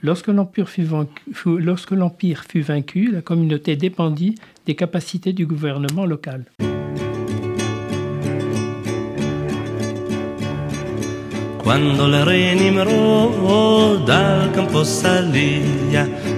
Lorsque 0.03 0.29
l'Empire 0.29 0.66
fut, 0.66 0.83
vaincu, 2.62 3.11
la 3.12 3.21
communauté 3.21 3.77
dépendit 3.77 4.37
des 4.64 4.75
capacités 4.75 5.35
du 5.35 5.45
gouvernement 5.45 6.07
local. 6.07 6.47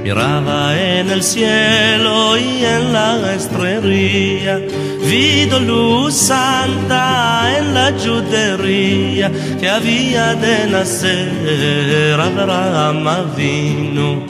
Miraba 0.05 0.79
en 0.79 1.11
el 1.11 1.23
cielo 1.23 2.37
y 2.37 2.63
en 2.63 2.93
la 2.93 3.35
estrella, 3.35 4.61
vido 5.01 5.59
luz 5.61 6.13
santa 6.13 7.57
en 7.57 7.73
la 7.73 7.91
judería 7.99 9.33
que 9.59 9.67
había 9.67 10.35
de 10.35 10.67
nacer 10.67 12.21
Abraham 12.21 13.35
vino. 13.35 14.27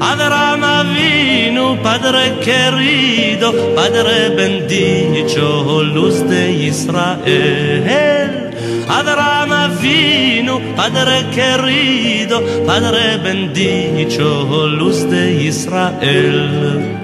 Abraham 0.00 0.94
vino, 0.96 1.76
Padre 1.82 2.38
querido, 2.40 3.52
Padre 3.74 4.30
bendito, 4.30 5.82
luz 5.82 6.26
de 6.26 6.52
Israel. 6.52 8.21
Abraham 9.00 9.78
vino, 9.80 10.60
Padre 10.76 11.24
querido, 11.30 12.42
Padre 12.66 13.16
bendito, 13.16 14.68
luz 14.68 15.08
de 15.10 15.44
Israel. 15.44 16.98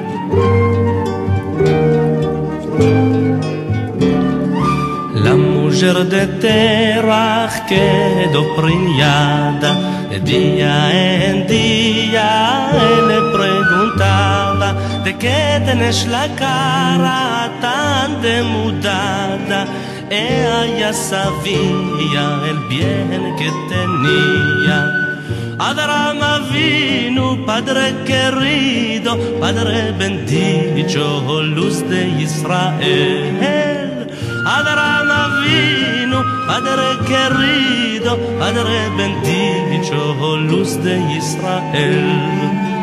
La 5.24 5.35
mujer 5.35 5.96
de 6.14 6.27
Terach 6.42 7.66
quedó 7.66 8.42
preñada, 8.57 9.70
día 10.24 10.74
en 11.31 11.46
día 11.46 12.68
le 13.09 13.18
preguntaba, 13.37 14.74
¿de 15.05 15.16
qué 15.16 15.62
tenés 15.64 16.07
la 16.07 16.27
cara 16.35 17.51
tan 17.62 18.20
demudada? 18.20 19.66
Ella 20.11 20.92
sabía 20.92 22.40
el 22.49 22.59
bien 22.68 23.37
que 23.37 23.51
tenía. 23.68 25.09
Adarama 25.59 26.38
vino, 26.53 27.44
Padre 27.44 27.94
querido, 28.05 29.18
Padre 29.40 29.92
bendito, 29.99 31.42
luz 31.42 31.88
de 31.88 32.09
Israel. 32.23 34.07
Adarama 34.47 35.40
vino, 35.42 36.25
Padre 36.47 36.88
querido, 37.07 38.16
Padre 38.38 38.88
bendito, 38.97 40.37
luz 40.37 40.83
de 40.83 40.97
Israel. 41.16 42.78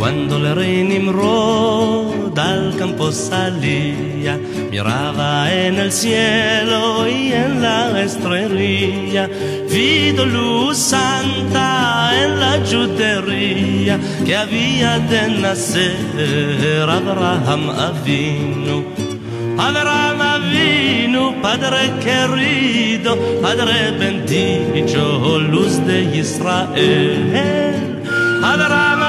Cuando 0.00 0.38
el 0.38 0.56
rey 0.56 0.82
Nimrod 0.82 2.38
al 2.38 2.74
campo 2.78 3.12
salía, 3.12 4.38
miraba 4.70 5.52
en 5.52 5.76
el 5.76 5.92
cielo 5.92 7.06
y 7.06 7.30
en 7.34 7.60
la 7.60 8.00
estrella, 8.00 9.28
vido 9.70 10.24
luz 10.24 10.78
santa 10.78 12.12
en 12.24 12.40
la 12.40 12.52
judería 12.64 14.00
que 14.24 14.34
había 14.34 14.98
de 15.00 15.28
nacer 15.38 16.88
Abraham 16.88 17.68
Avinu. 17.68 18.82
Abraham 19.58 20.22
Avinu, 20.22 21.42
Padre 21.42 21.92
querido, 22.00 23.18
Padre 23.42 23.90
bendito, 23.98 25.38
luz 25.40 25.76
de 25.86 26.04
Israel. 26.16 28.00
Abraham 28.42 28.99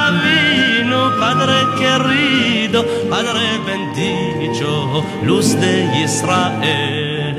Padre 1.33 1.59
querido, 1.79 2.85
Padre 3.09 3.39
bendito, 3.65 5.01
luz 5.25 5.55
de 5.61 6.03
Israel. 6.03 7.37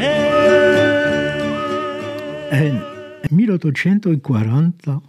En 2.51 2.83
1840, 3.29 5.03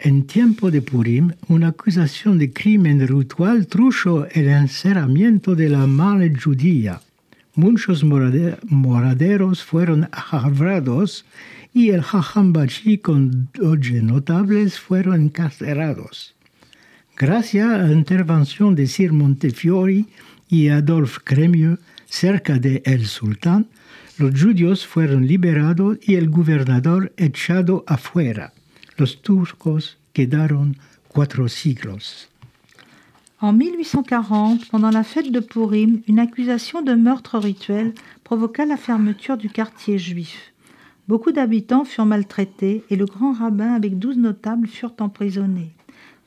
en 0.00 0.26
tiempo 0.26 0.70
de 0.70 0.82
Purim, 0.82 1.32
una 1.48 1.68
acusación 1.68 2.36
de 2.36 2.52
crimen 2.52 3.08
ritual 3.08 3.66
trujo 3.66 4.26
el 4.26 4.48
encerramiento 4.48 5.54
de 5.54 5.70
la 5.70 5.86
madre 5.86 6.30
judía. 6.38 7.00
Muchos 7.54 8.04
moraderos 8.04 9.64
fueron 9.64 10.10
agarrados 10.12 11.24
y 11.72 11.88
el 11.88 12.02
Jajambachi 12.02 12.98
con 12.98 13.48
doge 13.54 14.02
notables 14.02 14.78
fueron 14.78 15.22
encarcelados. 15.22 16.34
Gracias 17.20 17.70
a 17.70 17.76
la 17.76 17.92
intervención 17.92 18.74
de 18.74 18.86
Sir 18.86 19.12
Montefiori 19.12 20.06
y 20.48 20.68
Adolphe 20.68 21.20
Crémieux 21.22 21.78
cerca 22.06 22.58
de 22.58 22.80
El 22.86 23.04
Sultán, 23.04 23.66
los 24.16 24.42
judíos 24.42 24.86
fueron 24.86 25.26
liberados 25.26 25.98
y 26.00 26.14
el 26.14 26.30
gobernador 26.30 27.12
echado 27.18 27.84
afuera. 27.86 28.54
Los 28.96 29.20
turcos 29.20 29.98
quedaron 30.14 30.78
cuatro 31.08 31.46
siglos. 31.48 32.30
En 33.38 33.52
1840, 33.52 34.70
pendant 34.70 34.90
la 34.90 35.04
fête 35.04 35.30
de 35.30 35.40
Purim, 35.40 36.00
une 36.08 36.20
accusation 36.20 36.80
de 36.80 36.94
meurtre 36.94 37.38
rituel 37.38 37.92
provoqua 38.24 38.64
la 38.64 38.78
fermeture 38.78 39.36
du 39.36 39.50
quartier 39.50 39.98
juif. 39.98 40.54
Beaucoup 41.06 41.32
d'habitants 41.32 41.84
furent 41.84 42.06
maltraités 42.06 42.82
et 42.88 42.96
le 42.96 43.04
grand 43.04 43.34
rabbin 43.34 43.74
avec 43.74 43.98
douze 43.98 44.16
notables 44.16 44.68
furent 44.68 44.94
emprisonnés. 45.00 45.74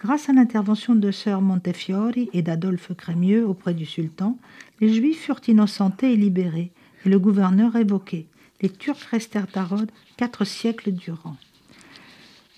Grâce 0.04 0.28
à 0.28 0.34
l'intervention 0.34 0.96
de 0.96 1.12
sœur 1.12 1.39
Montefiori 1.42 2.30
et 2.34 2.42
d'Adolphe 2.42 2.92
Crémieux 2.94 3.48
auprès 3.48 3.74
du 3.74 3.86
sultan, 3.86 4.38
les 4.82 4.94
Juifs 4.94 5.22
furent 5.22 5.39
innocentés 5.48 6.12
et 6.12 6.18
libérés. 6.18 6.72
et 7.06 7.10
le 7.10 7.20
gouverneur 7.20 7.72
révoqué. 7.72 8.28
Les 8.62 8.70
Turcs 8.70 9.08
restèrent 9.12 9.48
à 9.56 9.63
Rhodes 9.63 9.92
quatre 10.18 10.44
siècles 10.44 10.92
durant. 10.92 11.38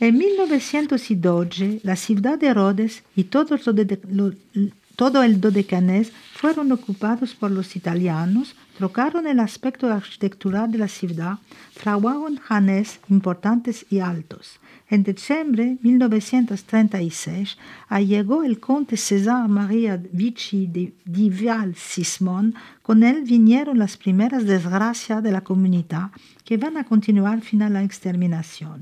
En 0.01 0.11
1912, 0.11 1.81
la 1.83 1.95
ciudad 1.95 2.39
de 2.39 2.47
Rhodes 2.47 3.03
y 3.15 3.25
todo, 3.25 5.21
el 5.21 5.39
Dodecanés 5.39 6.11
fueron 6.33 6.71
ocupados 6.71 7.35
por 7.35 7.51
los 7.51 7.75
italianos, 7.75 8.55
trocaron 8.75 9.27
el 9.27 9.39
aspecto 9.39 9.87
de 9.87 10.77
la 10.79 10.87
ciudad, 10.87 11.37
fraguaron 11.73 12.39
janes 12.39 12.99
importantes 13.07 13.85
y 13.91 13.99
altos. 13.99 14.59
En 14.87 15.01
diciembre 15.01 15.65
de 15.65 15.77
1936 15.81 17.57
llegó 18.05 18.43
el 18.43 18.59
conde 18.59 18.97
César 18.97 19.47
María 19.47 19.97
Vici 20.11 20.67
de 20.67 20.93
Vial 21.05 21.73
Sismón. 21.75 22.53
Con 22.83 23.01
él 23.01 23.23
vinieron 23.23 23.79
las 23.79 23.97
primeras 23.97 24.45
desgracias 24.45 25.23
de 25.23 25.31
la 25.31 25.41
comunidad 25.41 26.11
que 26.43 26.57
van 26.57 26.77
a 26.77 26.83
continuar 26.83 27.41
final 27.41 27.73
la 27.73 27.83
exterminación. 27.83 28.81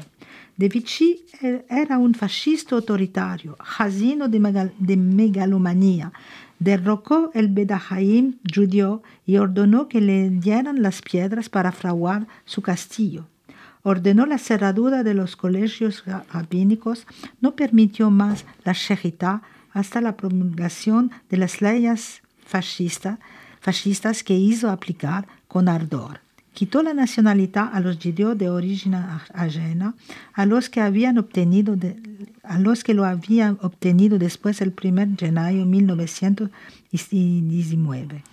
De 0.58 0.68
Vichy 0.68 1.24
era 1.70 1.98
un 1.98 2.14
fascista 2.14 2.76
autoritario, 2.76 3.56
jazino 3.62 4.28
de, 4.28 4.72
de 4.78 4.98
megalomanía. 4.98 6.12
Derrocó 6.60 7.32
el 7.34 7.48
Bedahaim 7.48 8.40
judío 8.54 9.04
y 9.26 9.38
ordenó 9.38 9.88
que 9.88 10.02
le 10.02 10.30
dieran 10.30 10.82
las 10.82 11.02
piedras 11.02 11.48
para 11.48 11.72
fraguar 11.72 12.28
su 12.44 12.62
castillo 12.62 13.26
ordenó 13.84 14.26
la 14.26 14.38
cerradura 14.38 15.04
de 15.04 15.14
los 15.14 15.36
colegios 15.36 16.04
rabínicos, 16.32 17.06
no 17.42 17.56
permitió 17.56 18.10
más 18.10 18.46
la 18.64 18.74
shechita 18.74 19.42
hasta 19.72 20.02
la 20.02 20.18
promulgación 20.18 21.12
de 21.30 21.38
las 21.38 21.62
leyes 21.62 22.22
fascistas 22.46 24.24
que 24.24 24.36
hizo 24.36 24.70
aplicar 24.70 25.28
con 25.48 25.68
ardor. 25.68 26.22
Quitó 26.54 26.84
la 26.84 26.94
nacionalidad 26.94 27.72
a 27.74 27.80
los 27.80 27.98
judíos 27.98 28.38
de 28.38 28.50
origen 28.50 28.94
ajena, 28.94 29.96
a 30.34 30.46
los 30.46 30.70
que 30.70 30.82
habían 30.82 31.18
obtenido 31.18 31.76
a 32.44 32.60
los 32.60 32.84
que 32.84 32.94
lo 32.94 33.06
habían 33.06 33.58
obtenido 33.62 34.20
después 34.20 34.60
del 34.60 34.76
1 34.82 35.16
de 35.18 35.28
enero 35.28 35.58
de 35.58 35.66
1919. 35.66 38.24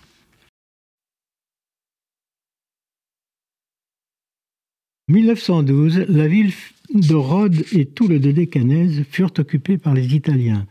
1912, 5.11 6.05
la 6.07 6.27
ville 6.27 6.53
de 6.93 7.15
Rhodes 7.15 7.65
et 7.73 7.85
tout 7.85 8.07
le 8.07 8.17
Dodécanèse 8.17 9.03
furent 9.11 9.33
occupés 9.37 9.77
par 9.77 9.93
les 9.93 10.15
Italiens. 10.15 10.65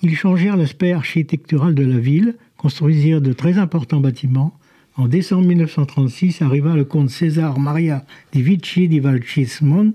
Ils 0.00 0.16
changèrent 0.16 0.56
l'aspect 0.56 0.92
architectural 0.92 1.74
de 1.74 1.84
la 1.84 1.98
ville, 1.98 2.36
construisirent 2.56 3.20
de 3.20 3.34
très 3.34 3.58
importants 3.58 4.00
bâtiments. 4.00 4.56
En 4.96 5.08
décembre 5.08 5.46
1936 5.46 6.40
arriva 6.40 6.74
le 6.74 6.86
comte 6.86 7.10
César 7.10 7.58
Maria 7.58 8.06
di 8.32 8.40
Vici 8.40 8.88
di 8.88 8.98
Valcismon. 8.98 9.92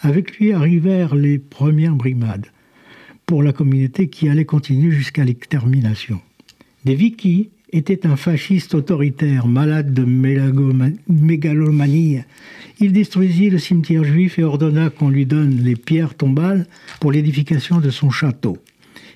Avec 0.00 0.38
lui 0.38 0.52
arrivèrent 0.52 1.14
les 1.14 1.38
premières 1.38 1.94
brimades 1.94 2.48
pour 3.24 3.42
la 3.42 3.54
communauté 3.54 4.10
qui 4.10 4.28
allait 4.28 4.44
continuer 4.44 4.90
jusqu'à 4.90 5.24
l'extermination. 5.24 6.20
Des 6.84 6.94
Vici 6.94 7.48
était 7.72 8.06
un 8.06 8.16
fasciste 8.16 8.74
autoritaire, 8.74 9.46
malade 9.46 9.92
de 9.92 10.04
mégalomanie. 10.04 12.20
Il 12.80 12.92
détruisit 12.92 13.50
le 13.50 13.58
cimetière 13.58 14.04
juif 14.04 14.38
et 14.38 14.44
ordonna 14.44 14.90
qu'on 14.90 15.10
lui 15.10 15.26
donne 15.26 15.62
les 15.62 15.76
pierres 15.76 16.14
tombales 16.14 16.66
pour 17.00 17.12
l'édification 17.12 17.80
de 17.80 17.90
son 17.90 18.10
château. 18.10 18.58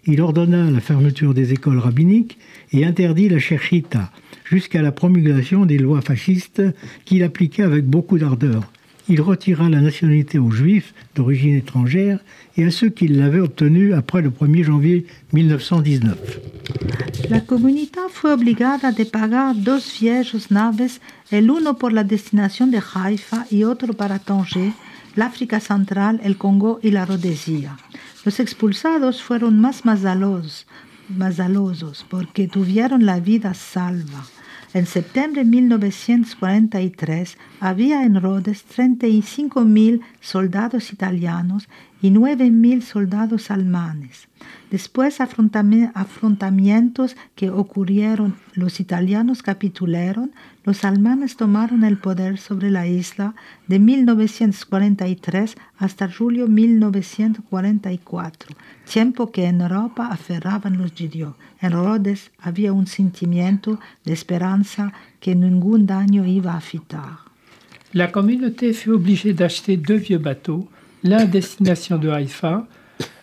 Il 0.05 0.21
ordonna 0.21 0.71
la 0.71 0.81
fermeture 0.81 1.33
des 1.33 1.53
écoles 1.53 1.79
rabbiniques 1.79 2.39
et 2.73 2.85
interdit 2.85 3.29
la 3.29 3.39
cherchita, 3.39 4.11
jusqu'à 4.45 4.83
la 4.83 4.91
promulgation 4.91 5.65
des 5.65 5.79
lois 5.79 6.01
fascistes 6.01 6.63
qu'il 7.05 7.23
appliquait 7.23 7.63
avec 7.63 7.85
beaucoup 7.85 8.19
d'ardeur. 8.19 8.73
Il 9.13 9.21
retira 9.21 9.69
la 9.69 9.83
nationalité 9.83 10.39
aux 10.39 10.51
juifs 10.51 10.95
d'origine 11.15 11.55
étrangère 11.55 12.19
et 12.57 12.65
à 12.65 12.71
ceux 12.71 12.89
qui 12.89 13.09
l'avaient 13.09 13.41
obtenue 13.41 13.93
après 13.93 14.23
le 14.23 14.31
1er 14.31 14.65
janvier 14.65 15.07
1919. 15.35 16.17
La 17.29 17.41
comunidad 17.41 18.09
fue 18.09 18.33
obligada 18.33 18.91
de 18.91 19.05
pagar 19.05 19.55
dos 19.55 19.99
viejos 20.01 20.51
naves, 20.51 21.03
el 21.31 21.51
uno 21.51 21.77
por 21.77 21.93
la 21.93 22.05
destinación 22.05 22.71
de 22.71 22.81
Haifa 22.81 23.45
y 23.51 23.65
otro 23.65 23.93
para 23.93 24.19
Tanger, 24.19 24.73
la 25.15 25.27
África 25.27 25.61
Central, 25.61 26.19
el 26.25 26.39
Congo 26.39 26.81
y 26.83 26.91
la 26.91 27.05
Rhodesia. 27.05 27.77
Los 28.25 28.41
expulsados 28.41 29.23
fueron 29.23 29.61
más 29.61 29.85
mazalosos, 29.85 30.67
mazalosos 31.15 32.07
porque 32.09 32.49
tuvieron 32.49 33.05
la 33.05 33.21
vida 33.21 33.53
salva. 33.53 34.25
En 34.75 34.87
septiembre 34.87 35.45
de 35.45 35.51
1943 35.51 37.37
había 37.61 38.05
en 38.05 38.21
Rhodes 38.21 38.65
35.000 38.75 40.01
soldados 40.21 40.93
italianos 40.93 41.69
y 42.03 42.11
9.000 42.11 42.83
soldados 42.83 43.51
alemanes. 43.51 44.29
Después 44.71 45.21
afrontamientos 45.21 47.17
que 47.37 47.49
ocurrieron, 47.51 48.35
los 48.55 48.81
italianos 48.81 49.43
capitularon, 49.43 50.33
los 50.65 50.85
alemanes 50.85 51.37
tomaron 51.37 51.85
el 51.85 51.99
poder 51.99 52.39
sobre 52.39 52.71
la 52.71 52.89
isla 52.89 53.37
de 53.69 53.79
1943 53.79 55.55
hasta 55.79 56.11
julio 56.11 56.49
1944, 56.49 58.57
tiempo 58.91 59.31
que 59.31 59.45
en 59.47 59.61
Europa 59.61 60.09
aferraban 60.11 60.79
los 60.79 60.91
judíos. 60.93 61.37
En 61.61 61.71
Rhodes 61.73 62.33
había 62.41 62.73
un 62.73 62.89
sentimiento 62.89 63.79
de 64.05 64.13
esperanza 64.13 64.93
que 65.21 65.37
ningún 65.37 65.87
daño 65.87 66.27
iba 66.27 66.55
a 66.55 66.57
afectar. 66.57 67.19
La 67.95 68.11
communauté 68.11 68.73
fut 68.73 68.91
obligée 68.91 69.35
d'acheter 69.35 69.77
deux 69.77 69.99
vieux 69.99 70.19
bateaux, 70.19 70.67
l'un 71.05 71.25
destination 71.25 71.99
de 71.99 72.09
Haïfa, 72.09 72.67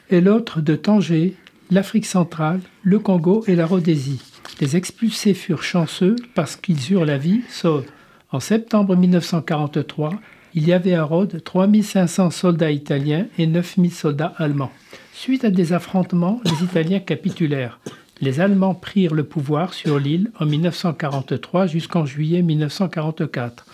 et 0.10 0.22
l'autre 0.22 0.62
de 0.62 0.76
Tanger, 0.76 1.36
l'Afrique 1.72 2.06
centrale, 2.06 2.62
le 2.84 3.00
Congo 3.00 3.44
et 3.48 3.56
la 3.56 3.66
Rhodésie. 3.66 4.22
Les 4.60 4.76
expulsés 4.76 5.34
furent 5.34 5.64
chanceux 5.64 6.16
parce 6.36 6.56
qu'ils 6.56 6.92
eurent 6.92 7.06
la 7.06 7.18
vie 7.18 7.42
sauve. 7.50 7.86
En 8.32 8.40
septembre 8.40 8.96
1943, 8.96 10.12
il 10.56 10.68
y 10.68 10.74
avait 10.74 10.96
à 10.96 11.04
Rhodes 11.04 11.42
3500 11.44 12.32
soldats 12.32 12.72
italiens 12.72 13.28
et 13.38 13.46
9000 13.46 13.94
soldats 13.94 14.34
allemands. 14.38 14.72
Suite 15.14 15.46
à 15.46 15.52
des 15.52 15.74
affrontements, 15.74 16.42
les 16.46 16.64
Italiens 16.64 17.00
capitulèrent. 17.00 17.80
Les 18.22 18.42
Allemands 18.42 18.74
prirent 18.74 19.14
le 19.14 19.24
pouvoir 19.24 19.74
sur 19.74 20.00
l'île 20.00 20.32
en 20.40 20.46
1943 20.46 21.68
jusqu'en 21.68 22.06
juillet 22.06 22.42
1944, 22.42 23.66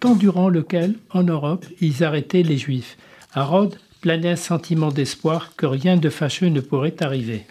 temps 0.00 0.14
durant 0.14 0.48
lequel, 0.48 0.94
en 1.10 1.22
Europe, 1.22 1.64
ils 1.80 2.04
arrêtaient 2.04 2.42
les 2.42 2.58
Juifs. 2.58 2.98
À 3.36 3.42
Rhodes, 3.42 3.80
planait 4.00 4.30
un 4.30 4.36
sentiment 4.36 4.92
d'espoir 4.92 5.56
que 5.56 5.66
rien 5.66 5.96
de 5.96 6.08
fâcheux 6.08 6.50
ne 6.50 6.60
pourrait 6.60 6.94
arriver. 7.00 7.46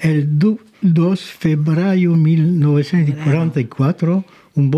El 0.00 0.38
2 0.38 0.56
febbraio 1.20 2.16
1944, 2.16 4.24
un 4.56 4.70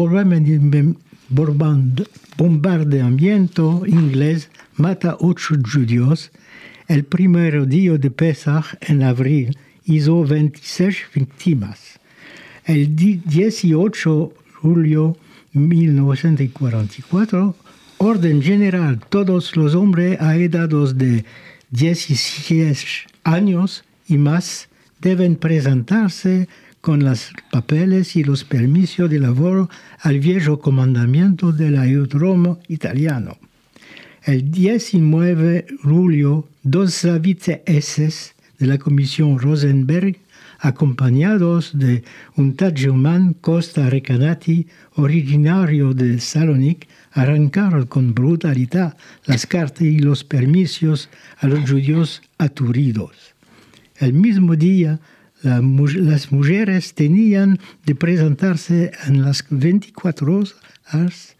bombardamiento 2.36 3.86
inglés 3.86 4.50
mata 4.76 5.16
ocho 5.20 5.54
judíos. 5.62 6.32
El 6.88 7.04
primer 7.04 7.68
día 7.68 7.96
de 7.96 8.10
Pesach 8.10 8.74
en 8.80 9.04
abril 9.04 9.56
hizo 9.86 10.24
26 10.24 10.96
víctimas. 11.14 12.00
El 12.64 12.96
18 12.96 13.30
de 13.30 13.52
julio 14.60 15.16
1944, 15.52 17.54
orden 18.02 18.40
general, 18.40 18.98
todos 19.10 19.54
los 19.56 19.74
hombres 19.74 20.18
a 20.22 20.34
edades 20.34 20.96
de 20.96 21.26
16 21.70 22.86
años 23.24 23.84
y 24.08 24.16
más 24.16 24.70
deben 25.02 25.36
presentarse 25.36 26.48
con 26.80 27.04
los 27.04 27.30
papeles 27.52 28.16
y 28.16 28.24
los 28.24 28.42
permisos 28.42 29.10
de 29.10 29.20
labor 29.20 29.68
al 30.00 30.18
viejo 30.18 30.60
comandamiento 30.60 31.52
del 31.52 31.76
aeródromo 31.76 32.58
italiano. 32.68 33.36
El 34.24 34.50
19 34.50 35.44
de 35.44 35.66
julio, 35.82 36.48
dos 36.62 37.06
vice-eses 37.20 38.34
de 38.58 38.66
la 38.66 38.78
Comisión 38.78 39.38
Rosenberg, 39.38 40.16
acompañados 40.58 41.78
de 41.78 42.02
un 42.36 42.56
tadjumán 42.56 43.34
Costa 43.34 43.90
Recanati, 43.90 44.66
originario 44.94 45.92
de 45.92 46.18
Salonique, 46.18 46.88
arrancaron 47.12 47.87
con 47.87 48.14
brutalidad 48.14 48.96
las 49.25 49.46
cartas 49.46 49.83
y 49.83 49.99
los 49.99 50.25
permisos 50.25 51.09
a 51.38 51.46
los 51.46 51.68
judíos 51.68 52.23
aturidos. 52.38 53.35
El 53.96 54.12
mismo 54.12 54.57
día, 54.57 55.01
las 55.42 56.33
mujeres 56.33 56.94
tenían 56.94 57.59
de 57.85 57.94
presentarse 57.94 58.92
en 59.07 59.23
las 59.23 59.44
24 59.49 60.37
horas 60.37 61.37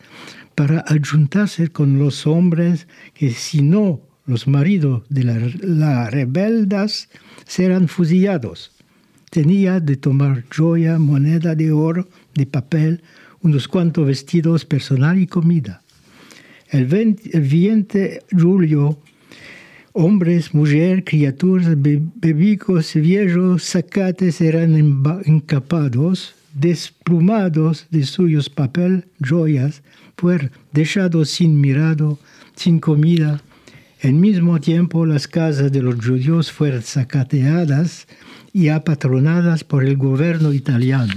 para 0.55 0.81
adjuntarse 0.81 1.69
con 1.69 1.99
los 1.99 2.27
hombres 2.27 2.87
que 3.15 3.31
si 3.31 3.63
no 3.63 4.01
los 4.27 4.47
maridos 4.47 5.03
de 5.09 5.25
las 5.25 6.11
rebeldas 6.11 7.09
serán 7.47 7.89
fusilados. 7.89 8.73
Tenía 9.31 9.81
de 9.81 9.97
tomar 9.97 10.45
joya, 10.55 10.99
moneda 10.99 11.55
de 11.55 11.73
oro, 11.73 12.09
de 12.35 12.47
papel, 12.47 13.03
unos 13.43 13.69
cuantos 13.69 14.07
vestidos 14.07 14.65
personal 14.65 15.19
y 15.19 15.27
comida. 15.27 15.83
El 16.71 16.87
20, 16.87 17.31
el 17.37 17.41
20 17.49 17.99
de 17.99 18.23
julio, 18.39 18.99
hombres, 19.93 20.55
mujeres, 20.55 21.03
criaturas, 21.07 21.81
be- 21.81 22.01
bebicos, 22.17 22.95
viejos, 22.95 23.65
sacates 23.65 24.41
eran 24.41 24.75
encapados, 25.25 26.35
desplumados 26.55 27.87
de 27.91 28.05
suyos 28.05 28.49
papel, 28.51 29.07
joyas, 29.25 29.83
fueron 30.17 30.51
dejados 30.73 31.31
sin 31.31 31.61
mirado, 31.61 32.19
sin 32.55 32.79
comida. 32.79 33.41
Al 34.03 34.13
mismo 34.15 34.61
tiempo, 34.61 35.05
las 35.07 35.27
casas 35.27 35.73
de 35.73 35.83
los 35.83 35.97
judíos 35.97 36.53
fueron 36.53 36.83
sacateadas 36.83 38.07
y 38.53 38.69
apatronadas 38.69 39.65
por 39.65 39.85
el 39.85 39.97
gobierno 39.97 40.53
italiano. 40.53 41.15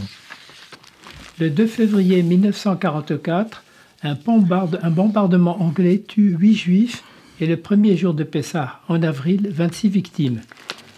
Le 1.40 1.50
2 1.50 1.66
février 1.68 2.22
1944, 2.24 3.64
un, 4.04 4.14
bombarde- 4.16 4.80
un 4.84 4.92
bombardement 4.92 5.62
anglais 5.62 6.04
tue 6.08 6.36
8 6.40 6.56
juifs 6.56 7.04
et 7.40 7.48
le 7.48 7.58
premier 7.58 7.98
jour 7.98 8.14
de 8.14 8.24
Pessah, 8.24 8.80
en 8.88 9.02
avril, 9.02 9.50
26 9.52 9.90
victimes. 9.90 10.42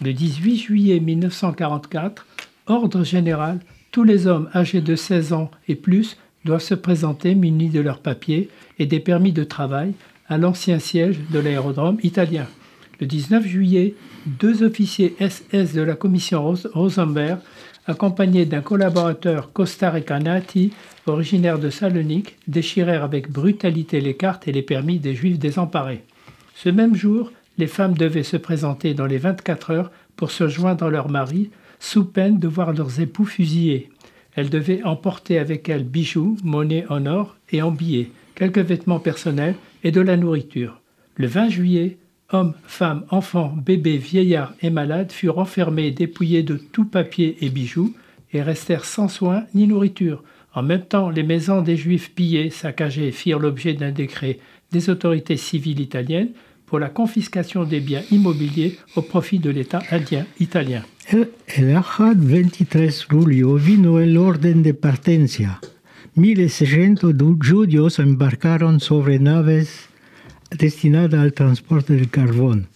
Le 0.03 0.11
18 0.13 0.57
juillet 0.57 0.99
1944, 0.99 2.25
ordre 2.67 3.03
général, 3.03 3.59
tous 3.91 4.03
les 4.03 4.27
hommes 4.27 4.49
âgés 4.53 4.81
de 4.81 4.95
16 4.95 5.31
ans 5.33 5.49
et 5.69 5.75
plus 5.75 6.17
doivent 6.43 6.61
se 6.61 6.75
présenter 6.75 7.33
munis 7.33 7.69
de 7.69 7.79
leurs 7.79 7.99
papiers 7.99 8.49
et 8.77 8.85
des 8.85 8.99
permis 8.99 9.31
de 9.31 9.43
travail 9.45 9.93
à 10.27 10.37
l'ancien 10.37 10.79
siège 10.79 11.17
de 11.31 11.39
l'aérodrome 11.39 11.97
italien. 12.03 12.45
Le 12.99 13.07
19 13.07 13.45
juillet, 13.45 13.95
deux 14.25 14.63
officiers 14.63 15.15
SS 15.19 15.73
de 15.73 15.81
la 15.81 15.95
commission 15.95 16.43
Ros- 16.43 16.67
Rosenberg, 16.73 17.39
accompagnés 17.87 18.45
d'un 18.45 18.61
collaborateur 18.61 19.51
Costa 19.53 19.91
Recanati, 19.91 20.73
originaire 21.05 21.59
de 21.59 21.69
Salonique, 21.69 22.37
déchirèrent 22.47 23.03
avec 23.03 23.31
brutalité 23.31 24.01
les 24.01 24.15
cartes 24.15 24.47
et 24.47 24.51
les 24.51 24.61
permis 24.61 24.99
des 24.99 25.13
Juifs 25.13 25.39
désemparés. 25.39 26.03
Ce 26.55 26.69
même 26.69 26.95
jour, 26.95 27.31
les 27.57 27.67
femmes 27.67 27.93
devaient 27.93 28.23
se 28.23 28.37
présenter 28.37 28.93
dans 28.93 29.05
les 29.05 29.17
24 29.17 29.71
heures 29.71 29.91
pour 30.15 30.31
se 30.31 30.47
joindre 30.47 30.85
à 30.85 30.89
leurs 30.89 31.09
maris, 31.09 31.49
sous 31.79 32.05
peine 32.05 32.39
de 32.39 32.47
voir 32.47 32.73
leurs 32.73 32.99
époux 32.99 33.25
fusillés. 33.25 33.89
Elles 34.35 34.49
devaient 34.49 34.83
emporter 34.83 35.39
avec 35.39 35.69
elles 35.69 35.83
bijoux, 35.83 36.37
monnaie 36.43 36.85
en 36.89 37.05
or 37.05 37.35
et 37.51 37.61
en 37.61 37.71
billets, 37.71 38.09
quelques 38.33 38.59
vêtements 38.59 38.99
personnels 38.99 39.55
et 39.83 39.91
de 39.91 40.01
la 40.01 40.17
nourriture. 40.17 40.81
Le 41.15 41.27
20 41.27 41.49
juillet, 41.49 41.97
hommes, 42.31 42.53
femmes, 42.65 43.03
enfants, 43.09 43.55
bébés, 43.65 43.97
vieillards 43.97 44.53
et 44.61 44.69
malades 44.69 45.11
furent 45.11 45.37
enfermés 45.39 45.91
dépouillés 45.91 46.43
de 46.43 46.57
tout 46.57 46.85
papier 46.85 47.37
et 47.41 47.49
bijoux 47.49 47.93
et 48.33 48.41
restèrent 48.41 48.85
sans 48.85 49.07
soins 49.07 49.43
ni 49.53 49.67
nourriture. 49.67 50.23
En 50.53 50.63
même 50.63 50.81
temps, 50.85 51.09
les 51.09 51.23
maisons 51.23 51.61
des 51.61 51.75
Juifs 51.77 52.11
pillées, 52.13 52.49
saccagées 52.49 53.11
firent 53.11 53.39
l'objet 53.39 53.73
d'un 53.73 53.91
décret 53.91 54.39
des 54.71 54.89
autorités 54.89 55.37
civiles 55.37 55.79
italiennes 55.79 56.29
pour 56.65 56.79
la 56.79 56.89
confiscation 56.89 57.63
des 57.63 57.79
biens 57.79 58.01
immobiliers 58.11 58.77
au 58.95 59.01
profit 59.01 59.39
de 59.39 59.49
l'État 59.51 59.83
indien 59.91 60.25
italien. 60.39 60.83
El, 61.11 61.29
el 61.55 61.75
Ahad 61.75 62.17
23 62.17 63.05
julio 63.07 63.55
vino 63.55 63.99
el 63.99 64.13
de 64.63 64.73
partencia. 64.73 65.59
1600 66.15 67.11
du- 67.13 67.37
judíos 67.39 67.99
embarcaron 67.99 68.79
sobre 68.79 69.19
naves 69.19 69.89
destinadas 70.51 71.19
al 71.19 71.33
transporte 71.33 71.93
del 71.93 72.09
carbón. 72.09 72.67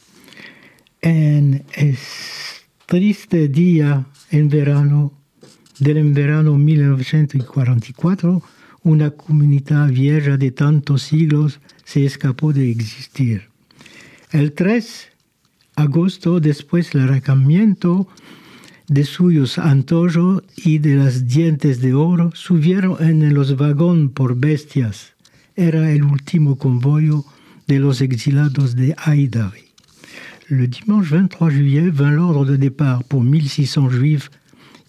En 1.01 1.63
es 1.75 2.65
triste 2.85 3.47
día 3.47 4.05
en 4.31 4.49
verano, 4.49 5.13
del 5.79 6.11
verano 6.13 6.57
1944, 6.57 8.41
una 8.83 9.11
comunidad 9.11 9.89
vieja 9.89 10.37
de 10.37 10.51
tantos 10.51 11.03
siglos 11.03 11.59
se 11.83 12.05
escapó 12.05 12.53
de 12.53 12.69
existir. 12.69 13.49
El 14.31 14.53
3 14.53 15.09
agosto, 15.75 16.39
después 16.39 16.91
del 16.91 17.03
arrancamiento 17.03 18.07
de 18.87 19.03
suyos 19.05 19.57
antojos 19.57 20.43
y 20.57 20.79
de 20.79 20.95
las 20.95 21.27
dientes 21.27 21.79
de 21.79 21.93
oro, 21.93 22.31
subieron 22.33 23.01
en 23.01 23.33
los 23.33 23.55
vagones 23.55 24.11
por 24.11 24.35
bestias. 24.35 25.13
Era 25.55 25.91
el 25.91 26.03
último 26.03 26.57
convoyo 26.57 27.23
de 27.69 27.75
los 27.75 28.01
exilados 28.01 28.75
de 28.75 28.95
Haïdari. 28.97 29.65
Le 30.47 30.67
dimanche 30.67 31.11
23 31.11 31.51
juillet 31.51 31.91
vint 31.91 32.09
l'ordre 32.09 32.43
de 32.43 32.55
départ 32.55 33.03
pour 33.03 33.23
1600 33.23 33.91
juifs. 33.91 34.31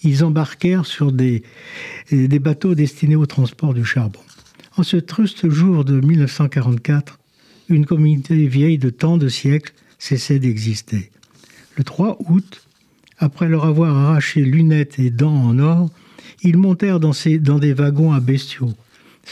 Ils 0.02 0.24
embarquèrent 0.24 0.86
sur 0.86 1.12
des, 1.12 1.42
des 2.10 2.38
bateaux 2.38 2.74
destinés 2.74 3.16
au 3.16 3.26
transport 3.26 3.74
du 3.74 3.84
charbon. 3.84 4.20
En 4.78 4.82
ce 4.82 4.96
truste 4.96 5.50
jour 5.50 5.84
de 5.84 6.00
1944, 6.00 7.18
une 7.68 7.84
communauté 7.84 8.46
vieille 8.46 8.78
de 8.78 8.88
tant 8.88 9.18
de 9.18 9.28
siècles 9.28 9.74
cessait 9.98 10.38
d'exister. 10.38 11.10
Le 11.76 11.84
3 11.84 12.16
août, 12.30 12.66
après 13.18 13.50
leur 13.50 13.66
avoir 13.66 13.94
arraché 13.94 14.40
lunettes 14.40 14.98
et 14.98 15.10
dents 15.10 15.36
en 15.36 15.58
or, 15.58 15.90
ils 16.42 16.56
montèrent 16.56 16.98
dans 16.98 17.12
des 17.58 17.74
wagons 17.74 18.12
à 18.12 18.20
bestiaux. 18.20 18.72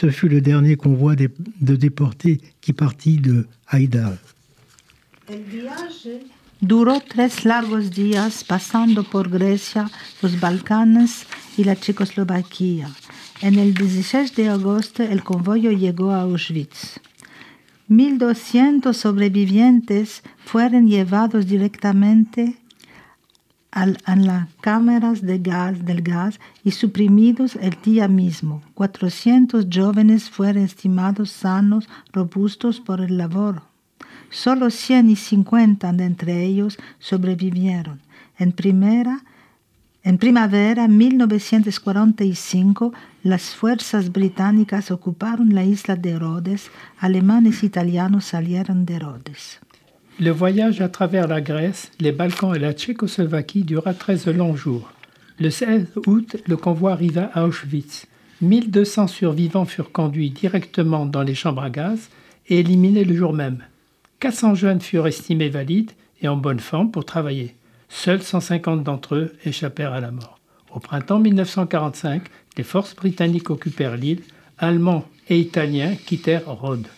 Ce 0.00 0.10
fut 0.10 0.28
le 0.28 0.40
dernier 0.40 0.76
convoi 0.76 1.16
de 1.16 1.74
déportés 1.74 2.40
qui 2.60 2.72
partit 2.72 3.18
de 3.18 3.48
viaje 5.28 6.20
duró 6.60 7.00
tres 7.00 7.44
largos 7.44 7.90
días 7.90 8.44
pasando 8.44 9.02
por 9.02 9.28
Grecia, 9.28 9.90
los 10.22 10.38
Balcanes 10.38 11.26
y 11.56 11.64
la 11.64 11.74
Checoslovaquia. 11.74 12.88
En 13.40 13.58
el 13.58 13.74
16 13.74 14.36
de 14.36 14.48
agosto 14.48 15.02
el 15.02 15.24
convoyo 15.24 15.72
llegó 15.72 16.12
a 16.12 16.20
Auschwitz. 16.20 17.00
1.200 17.90 18.92
sobrevivientes 18.92 20.22
fueron 20.44 20.86
llevados 20.86 21.48
directamente 21.48 22.56
al- 23.70 23.98
a 24.04 24.16
las 24.16 24.48
cámaras 24.60 25.22
de 25.22 25.38
gas, 25.38 25.84
del 25.84 26.02
gas 26.02 26.40
y 26.64 26.72
suprimidos 26.72 27.54
el 27.56 27.76
día 27.84 28.08
mismo. 28.08 28.62
400 28.74 29.66
jóvenes 29.72 30.28
fueron 30.30 30.62
estimados 30.64 31.30
sanos, 31.30 31.88
robustos 32.12 32.80
por 32.80 33.00
el 33.00 33.16
labor. 33.18 33.62
Solo 34.30 34.70
150 34.70 35.92
de 35.92 36.04
entre 36.04 36.44
ellos 36.44 36.78
sobrevivieron. 36.98 38.00
En, 38.38 38.52
primera, 38.52 39.24
en 40.02 40.18
primavera 40.18 40.86
1945, 40.86 42.92
las 43.22 43.54
fuerzas 43.54 44.12
británicas 44.12 44.90
ocuparon 44.90 45.54
la 45.54 45.64
isla 45.64 45.96
de 45.96 46.18
Rhodes. 46.18 46.70
Alemanes 46.98 47.62
y 47.62 47.66
italianos 47.66 48.26
salieron 48.26 48.84
de 48.86 48.98
Rhodes. 48.98 49.60
Le 50.20 50.30
voyage 50.32 50.80
à 50.80 50.88
travers 50.88 51.28
la 51.28 51.40
Grèce, 51.40 51.92
les 52.00 52.10
Balkans 52.10 52.52
et 52.52 52.58
la 52.58 52.72
Tchécoslovaquie 52.72 53.62
dura 53.62 53.94
13 53.94 54.26
longs 54.26 54.56
jours. 54.56 54.90
Le 55.38 55.48
16 55.48 55.92
août, 56.06 56.36
le 56.44 56.56
convoi 56.56 56.90
arriva 56.90 57.30
à 57.34 57.44
Auschwitz. 57.44 58.08
1200 58.42 59.06
survivants 59.06 59.64
furent 59.64 59.92
conduits 59.92 60.30
directement 60.30 61.06
dans 61.06 61.22
les 61.22 61.36
chambres 61.36 61.62
à 61.62 61.70
gaz 61.70 62.08
et 62.48 62.58
éliminés 62.58 63.04
le 63.04 63.14
jour 63.14 63.32
même. 63.32 63.62
400 64.18 64.56
jeunes 64.56 64.80
furent 64.80 65.06
estimés 65.06 65.50
valides 65.50 65.92
et 66.20 66.26
en 66.26 66.36
bonne 66.36 66.58
forme 66.58 66.90
pour 66.90 67.04
travailler. 67.04 67.54
Seuls 67.88 68.22
150 68.22 68.82
d'entre 68.82 69.14
eux 69.14 69.36
échappèrent 69.44 69.92
à 69.92 70.00
la 70.00 70.10
mort. 70.10 70.40
Au 70.74 70.80
printemps 70.80 71.20
1945, 71.20 72.24
les 72.56 72.64
forces 72.64 72.96
britanniques 72.96 73.50
occupèrent 73.50 73.96
l'île, 73.96 74.22
Allemands 74.58 75.06
et 75.28 75.38
Italiens 75.38 75.94
quittèrent 75.94 76.48
Rhodes. 76.48 76.88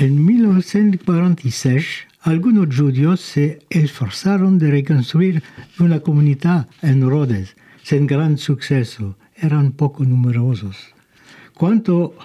En 0.00 0.08
1946, 0.08 2.05
algunos 2.26 2.76
judíos 2.76 3.20
se 3.20 3.60
esforzaron 3.70 4.58
de 4.58 4.72
reconstruir 4.72 5.44
una 5.78 6.00
comunidad 6.00 6.68
en 6.82 7.08
Rhodes, 7.08 7.54
sin 7.84 8.08
gran 8.08 8.36
suceso. 8.36 9.16
Eran 9.36 9.70
poco 9.70 10.04
numerosos. 10.04 10.76
Cuanto, 11.54 12.16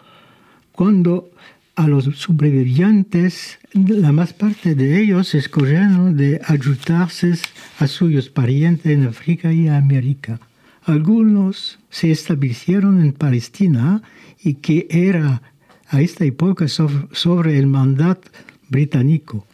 cuando 0.71 1.29
a 1.75 1.87
los 1.87 2.05
sobrevivientes, 2.17 3.59
la 3.73 4.11
más 4.11 4.33
parte 4.33 4.73
de 4.73 4.99
ellos 4.99 5.35
escogieron 5.35 6.17
de 6.17 6.41
ayudarse 6.47 7.33
a 7.77 7.85
sus 7.85 8.27
parientes 8.29 8.91
en 8.91 9.05
África 9.05 9.53
y 9.53 9.67
América. 9.67 10.39
Algunos 10.83 11.77
se 11.91 12.09
establecieron 12.09 13.01
en 13.01 13.13
Palestina 13.13 14.01
y 14.43 14.55
que 14.55 14.87
era 14.89 15.43
a 15.89 16.01
esta 16.01 16.25
época 16.25 16.67
sobre, 16.67 17.59
el 17.59 17.67
mandato 17.67 18.31
británico. 18.67 19.45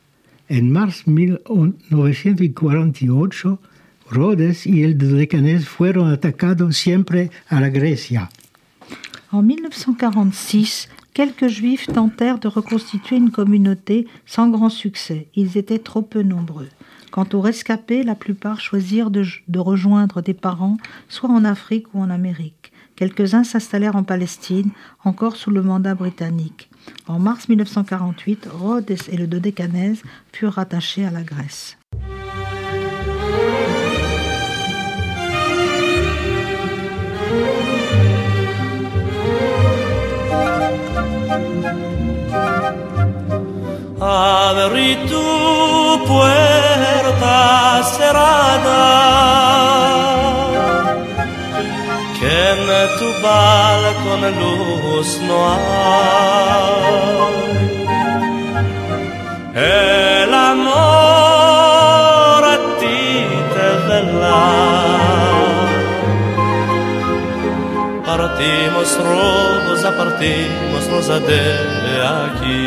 En 0.49 0.55
de 0.55 1.05
1948, 1.05 3.59
Rhodes 4.09 4.65
y 4.65 4.83
el 4.83 4.97
Dodecanés 4.97 5.65
fueron 5.65 6.09
atacados 6.09 6.77
siempre 6.77 7.29
a 7.49 7.59
la 7.59 7.69
Grecia. 7.69 8.29
En 9.33 9.43
1946, 9.43 10.87
quelques 11.13 11.49
juifs 11.49 11.87
tentèrent 11.87 12.39
de 12.39 12.47
reconstituer 12.47 13.17
une 13.17 13.31
communauté 13.31 14.07
sans 14.25 14.49
grand 14.49 14.69
succès. 14.69 15.27
Ils 15.35 15.57
étaient 15.57 15.79
trop 15.79 16.01
peu 16.01 16.23
nombreux. 16.23 16.69
Quant 17.11 17.27
aux 17.33 17.41
rescapés, 17.41 18.03
la 18.03 18.15
plupart 18.15 18.61
choisirent 18.61 19.11
de, 19.11 19.25
de 19.49 19.59
rejoindre 19.59 20.21
des 20.21 20.33
parents, 20.33 20.77
soit 21.09 21.29
en 21.29 21.43
Afrique 21.43 21.93
ou 21.93 21.99
en 21.99 22.09
Amérique. 22.09 22.71
Quelques-uns 22.97 23.45
s'installèrent 23.45 23.95
en 23.95 24.03
Palestine, 24.03 24.71
encore 25.05 25.37
sous 25.37 25.51
le 25.51 25.61
mandat 25.61 25.95
britannique. 25.95 26.69
En 27.07 27.19
mars 27.19 27.47
1948, 27.47 28.49
Rhodes 28.51 28.97
et 29.09 29.15
le 29.15 29.27
Dodécanèse 29.27 30.01
furent 30.33 30.53
rattachés 30.53 31.05
à 31.05 31.11
la 31.11 31.23
Grèce. 31.23 31.77
τον 54.07 54.23
λούς 54.39 55.11
Έλα 59.53 60.47
μόρα 60.65 61.75
τι 62.79 62.97
τε 63.53 63.69
βελά 63.87 64.45
Παρατήμος 68.05 68.91
ρόδος, 68.95 69.81
απαρτήμος 69.83 70.85
ροζαντέ 70.91 71.45
αγί 72.15 72.65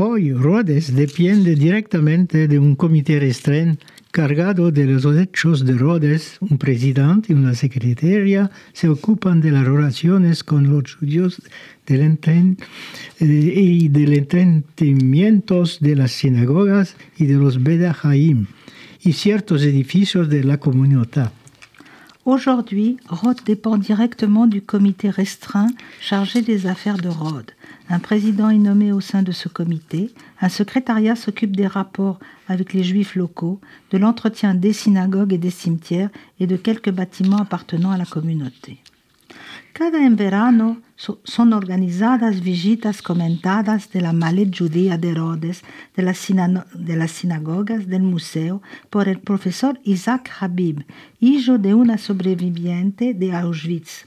Hoy 0.00 0.32
Rhodes 0.32 0.94
depende 0.94 1.56
directamente 1.56 2.46
de 2.46 2.60
un 2.60 2.76
comité 2.76 3.18
restreint 3.18 3.80
cargado 4.12 4.70
de 4.70 4.84
los 4.84 5.04
hechos 5.04 5.64
de 5.64 5.72
Rhodes. 5.72 6.38
Un 6.38 6.56
presidente 6.56 7.32
y 7.32 7.34
una 7.34 7.52
secretaria 7.52 8.48
se 8.72 8.88
ocupan 8.88 9.40
de 9.40 9.50
las 9.50 9.66
relaciones 9.66 10.44
con 10.44 10.70
los 10.70 10.94
judíos 10.94 11.42
del 11.84 12.16
eh, 12.22 12.56
y 13.18 13.88
del 13.88 14.12
entendimiento 14.12 15.64
de 15.80 15.96
las 15.96 16.12
sinagogas 16.12 16.94
y 17.18 17.26
de 17.26 17.34
los 17.34 17.60
Bedahaim 17.60 18.46
y 19.02 19.14
ciertos 19.14 19.64
edificios 19.64 20.28
de 20.28 20.44
la 20.44 20.58
comunidad. 20.58 21.32
Aujourd'hui, 22.28 22.98
Rhodes 23.08 23.40
dépend 23.46 23.78
directement 23.78 24.46
du 24.46 24.60
comité 24.60 25.08
restreint 25.08 25.70
chargé 25.98 26.42
des 26.42 26.66
affaires 26.66 26.98
de 26.98 27.08
Rhodes. 27.08 27.52
Un 27.88 28.00
président 28.00 28.50
est 28.50 28.58
nommé 28.58 28.92
au 28.92 29.00
sein 29.00 29.22
de 29.22 29.32
ce 29.32 29.48
comité. 29.48 30.10
Un 30.42 30.50
secrétariat 30.50 31.16
s'occupe 31.16 31.56
des 31.56 31.66
rapports 31.66 32.18
avec 32.46 32.74
les 32.74 32.84
juifs 32.84 33.16
locaux, 33.16 33.62
de 33.92 33.96
l'entretien 33.96 34.52
des 34.52 34.74
synagogues 34.74 35.32
et 35.32 35.38
des 35.38 35.48
cimetières 35.48 36.10
et 36.38 36.46
de 36.46 36.58
quelques 36.58 36.90
bâtiments 36.90 37.38
appartenant 37.38 37.92
à 37.92 37.96
la 37.96 38.04
communauté. 38.04 38.76
Cada 39.78 40.04
en 40.04 40.16
verano 40.16 40.82
so- 40.96 41.20
son 41.22 41.52
organizadas 41.52 42.40
visitas 42.40 43.00
comentadas 43.00 43.92
de 43.92 44.00
la 44.00 44.12
mallet 44.12 44.50
judía 44.58 44.98
de 44.98 45.12
sina- 46.18 46.66
de 46.74 46.96
las 46.96 47.12
sinagogas, 47.12 47.86
del 47.86 48.02
museo, 48.02 48.60
por 48.90 49.06
el 49.06 49.20
profesor 49.20 49.78
Isaac 49.84 50.32
Habib, 50.40 50.84
hijo 51.20 51.58
de 51.58 51.74
una 51.74 51.96
sobreviviente 51.96 53.14
de 53.14 53.32
Auschwitz. 53.32 54.04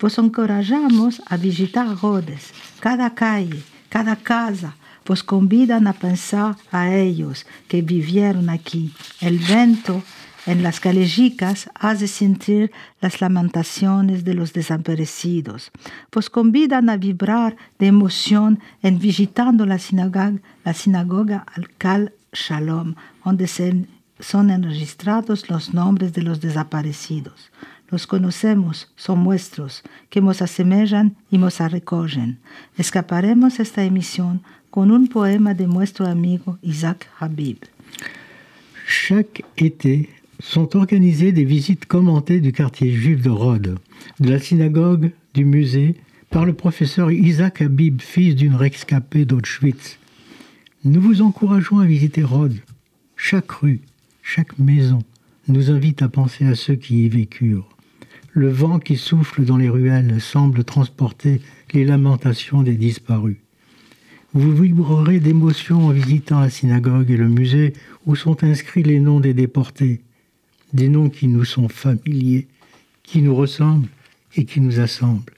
Vos 0.00 0.18
encorajamos 0.18 1.22
a 1.26 1.36
visitar 1.36 1.86
Rhodes, 2.02 2.50
cada 2.80 3.14
calle, 3.14 3.62
cada 3.90 4.16
casa. 4.16 4.74
Vos 5.06 5.22
convidan 5.22 5.86
a 5.86 5.92
pensar 5.92 6.56
a 6.72 6.92
ellos 6.92 7.46
que 7.68 7.80
vivieron 7.82 8.50
aquí. 8.50 8.92
El 9.20 9.38
vento 9.38 10.02
en 10.46 10.62
las 10.62 10.80
calejicas 10.80 11.70
hace 11.74 12.08
sentir 12.08 12.72
las 13.00 13.20
lamentaciones 13.20 14.24
de 14.24 14.34
los 14.34 14.52
desaparecidos. 14.52 15.70
Vos 16.12 16.30
convidan 16.30 16.90
a 16.90 16.96
vibrar 16.96 17.56
de 17.78 17.86
emoción 17.86 18.60
en 18.82 18.98
visitando 18.98 19.66
la 19.66 19.78
sinagoga, 19.78 20.34
la 20.64 20.74
sinagoga 20.74 21.46
Al-Kal 21.54 22.12
Shalom, 22.32 22.94
donde 23.24 23.46
se- 23.46 23.86
son 24.18 24.50
enregistrados 24.50 25.48
los 25.50 25.74
nombres 25.74 26.12
de 26.12 26.22
los 26.22 26.40
desaparecidos. 26.40 27.50
Los 27.88 28.06
conocemos, 28.06 28.90
son 28.96 29.22
nuestros, 29.22 29.82
que 30.08 30.20
nos 30.20 30.40
asemejan 30.42 31.16
y 31.30 31.38
nos 31.38 31.58
recogen. 31.58 32.38
Escaparemos 32.78 33.60
esta 33.60 33.84
emisión 33.84 34.42
con 34.70 34.90
un 34.90 35.08
poema 35.08 35.52
de 35.54 35.66
nuestro 35.66 36.06
amigo 36.06 36.58
Isaac 36.62 37.06
Habib. 37.20 37.58
Chaque 38.88 39.44
été 39.56 40.08
sont 40.42 40.76
organisées 40.76 41.32
des 41.32 41.44
visites 41.44 41.86
commentées 41.86 42.40
du 42.40 42.52
quartier 42.52 42.92
juif 42.92 43.22
de 43.22 43.30
Rhodes, 43.30 43.78
de 44.18 44.28
la 44.28 44.40
synagogue, 44.40 45.12
du 45.34 45.44
musée, 45.44 45.94
par 46.30 46.44
le 46.44 46.52
professeur 46.52 47.12
Isaac 47.12 47.62
Habib, 47.62 48.00
fils 48.00 48.34
d'une 48.34 48.56
rescapée 48.56 49.24
d'Auschwitz. 49.24 49.98
Nous 50.84 51.00
vous 51.00 51.22
encourageons 51.22 51.78
à 51.78 51.86
visiter 51.86 52.24
Rhodes. 52.24 52.58
Chaque 53.16 53.52
rue, 53.52 53.82
chaque 54.22 54.58
maison 54.58 54.98
nous 55.46 55.70
invite 55.70 56.02
à 56.02 56.08
penser 56.08 56.44
à 56.44 56.56
ceux 56.56 56.74
qui 56.74 57.04
y 57.04 57.08
vécurent. 57.08 57.68
Le 58.32 58.48
vent 58.48 58.80
qui 58.80 58.96
souffle 58.96 59.44
dans 59.44 59.58
les 59.58 59.68
ruelles 59.68 60.20
semble 60.20 60.64
transporter 60.64 61.40
les 61.72 61.84
lamentations 61.84 62.62
des 62.62 62.74
disparus. 62.74 63.36
Vous 64.34 64.56
vibrerez 64.56 65.20
d'émotion 65.20 65.86
en 65.86 65.90
visitant 65.90 66.40
la 66.40 66.50
synagogue 66.50 67.10
et 67.10 67.16
le 67.16 67.28
musée 67.28 67.74
où 68.06 68.16
sont 68.16 68.42
inscrits 68.42 68.82
les 68.82 68.98
noms 68.98 69.20
des 69.20 69.34
déportés, 69.34 70.00
des 70.72 70.88
noms 70.88 71.10
qui 71.10 71.28
nous 71.28 71.44
sont 71.44 71.68
familiers, 71.68 72.48
qui 73.02 73.22
nous 73.22 73.34
ressemblent 73.34 73.88
et 74.36 74.44
qui 74.44 74.60
nous 74.60 74.80
assemblent. 74.80 75.34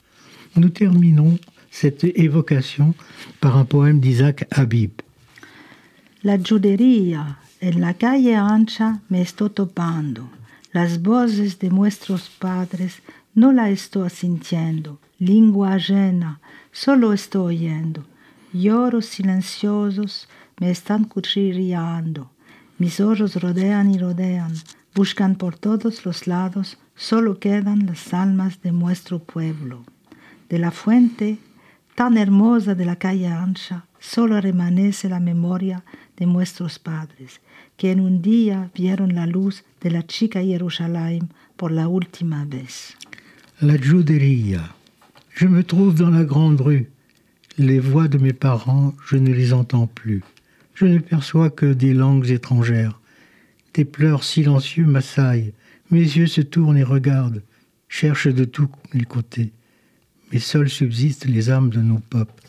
Nous 0.55 0.69
terminons 0.69 1.37
cette 1.69 2.03
évocation 2.03 2.93
par 3.41 3.57
un 3.57 3.65
poème 3.65 3.99
d'Isaac 3.99 4.47
Habib. 4.51 4.91
La 6.23 6.37
judería 6.37 7.37
en 7.61 7.79
la 7.79 7.93
calle 7.93 8.35
ancha 8.35 8.99
me 9.09 9.21
estoy 9.21 9.49
topando. 9.49 10.29
Las 10.73 11.01
voces 11.01 11.59
de 11.59 11.69
nuestros 11.69 12.29
padres 12.29 13.01
no 13.33 13.51
la 13.51 13.69
estoy 13.69 14.09
sintiendo. 14.09 14.99
Lengua 15.19 15.73
ajena, 15.73 16.39
solo 16.71 17.13
estoy 17.13 17.55
oyendo. 17.55 18.03
Lloros 18.53 19.05
silenciosos 19.05 20.27
me 20.59 20.71
están 20.71 21.03
cuchillando. 21.03 22.31
Mis 22.77 22.99
ojos 22.99 23.35
rodean 23.35 23.91
y 23.93 23.97
rodean. 23.97 24.53
Buscan 24.95 25.35
por 25.35 25.57
todos 25.57 26.05
los 26.05 26.25
lados, 26.25 26.77
solo 26.95 27.37
quedan 27.37 27.85
las 27.85 28.13
almas 28.13 28.61
de 28.61 28.71
nuestro 28.71 29.19
pueblo. 29.19 29.83
De 30.47 30.57
la 30.57 30.71
fuente 30.71 31.37
tan 31.95 32.17
hermosa 32.17 32.75
de 32.75 32.85
la 32.85 32.95
calle 32.95 33.27
ancha, 33.27 33.85
solo 33.99 34.39
remanece 34.39 35.09
la 35.09 35.19
memoria 35.19 35.83
de 36.15 36.25
nuestros 36.25 36.79
padres, 36.79 37.41
que 37.75 37.91
en 37.91 37.99
un 37.99 38.21
día 38.21 38.69
vieron 38.73 39.15
la 39.15 39.25
luz 39.25 39.65
de 39.81 39.91
la 39.91 40.05
chica 40.05 40.41
Jerusalén 40.41 41.29
por 41.57 41.71
la 41.71 41.87
última 41.89 42.45
vez. 42.45 42.95
La 43.59 43.77
juderia. 43.77 44.75
Je 45.35 45.47
me 45.47 45.63
trouve 45.63 45.95
dans 45.95 46.13
la 46.13 46.23
grande 46.23 46.61
rue. 46.61 46.89
Les 47.57 47.79
voix 47.79 48.07
de 48.07 48.17
mes 48.17 48.33
parents, 48.33 48.93
je 49.05 49.17
ne 49.17 49.33
les 49.33 49.51
entends 49.51 49.87
plus. 49.87 50.23
Je 50.73 50.85
ne 50.85 50.99
perçois 50.99 51.49
que 51.49 51.73
des 51.73 51.93
langues 51.93 52.29
étrangères. 52.29 52.99
Des 53.75 53.83
pleurs 53.83 54.23
silencieux 54.23 54.85
m'assaillent. 54.85 55.53
Mes 55.91 55.99
yeux 55.99 56.27
se 56.27 56.39
tournent 56.39 56.77
et 56.77 56.83
regardent, 56.83 57.43
cherchent 57.89 58.33
de 58.33 58.45
tous 58.45 58.69
les 58.93 59.03
côtés. 59.03 59.51
Mais 60.31 60.39
seuls 60.39 60.69
subsistent 60.69 61.25
les 61.25 61.49
âmes 61.49 61.69
de 61.69 61.81
nos 61.81 61.99
peuples. 61.99 62.43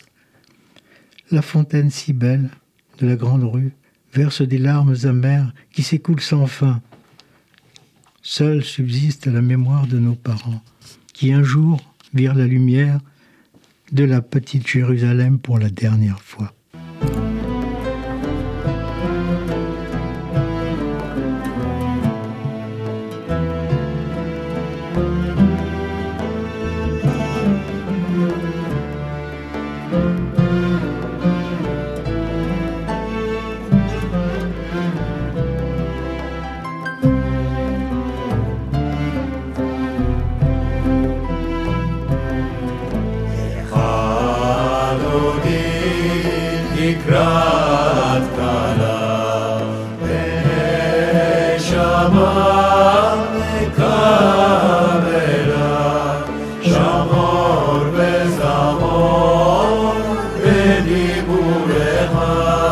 La 1.33 1.43
fontaine 1.43 1.91
si 1.91 2.13
belle 2.13 2.49
de 2.99 3.09
la 3.09 3.17
grande 3.17 3.43
rue 3.43 3.73
verse 4.15 4.41
des 4.41 4.59
larmes 4.59 4.95
amères 5.03 5.53
qui 5.73 5.83
s'écoulent 5.83 6.21
sans 6.21 6.47
fin. 6.47 6.81
Seule 8.23 8.63
subsiste 8.63 9.27
la 9.27 9.43
mémoire 9.43 9.89
de 9.89 9.99
nos 9.99 10.15
parents, 10.15 10.63
qui 11.13 11.33
un 11.33 11.43
jour 11.43 11.81
virent 12.15 12.35
la 12.35 12.47
lumière 12.47 13.01
de 13.91 14.05
la 14.05 14.23
petite 14.23 14.67
Jérusalem 14.67 15.41
pour 15.41 15.59
la 15.59 15.71
dernière 15.71 16.23
fois. 16.23 16.55
Papa. 62.17 62.66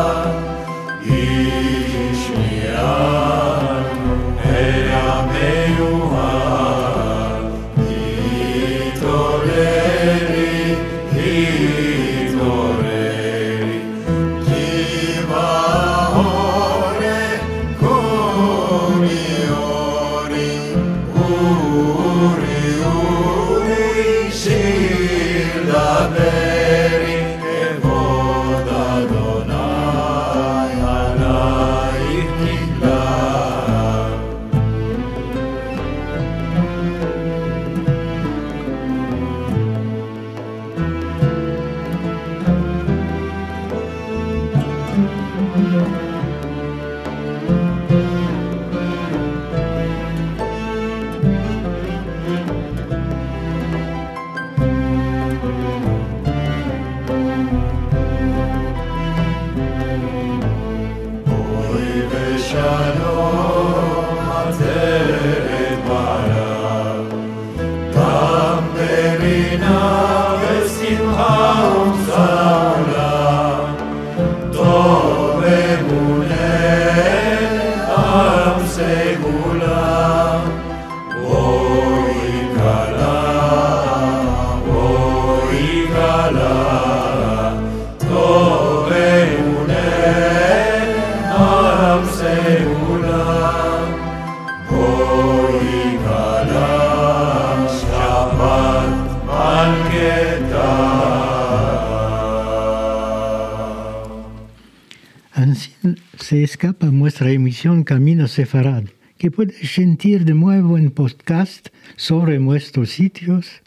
Se 106.25 106.41
escapa 106.41 106.87
nuestra 106.87 107.29
emisión 107.29 107.83
Camino 107.83 108.27
Sefarad, 108.27 108.85
que 109.19 109.29
puedes 109.29 109.69
sentir 109.69 110.25
de 110.25 110.33
nuevo 110.33 110.75
en 110.75 110.89
podcast 110.89 111.67
sobre 111.95 112.39
nuestros 112.39 112.89
sitios. 112.89 113.61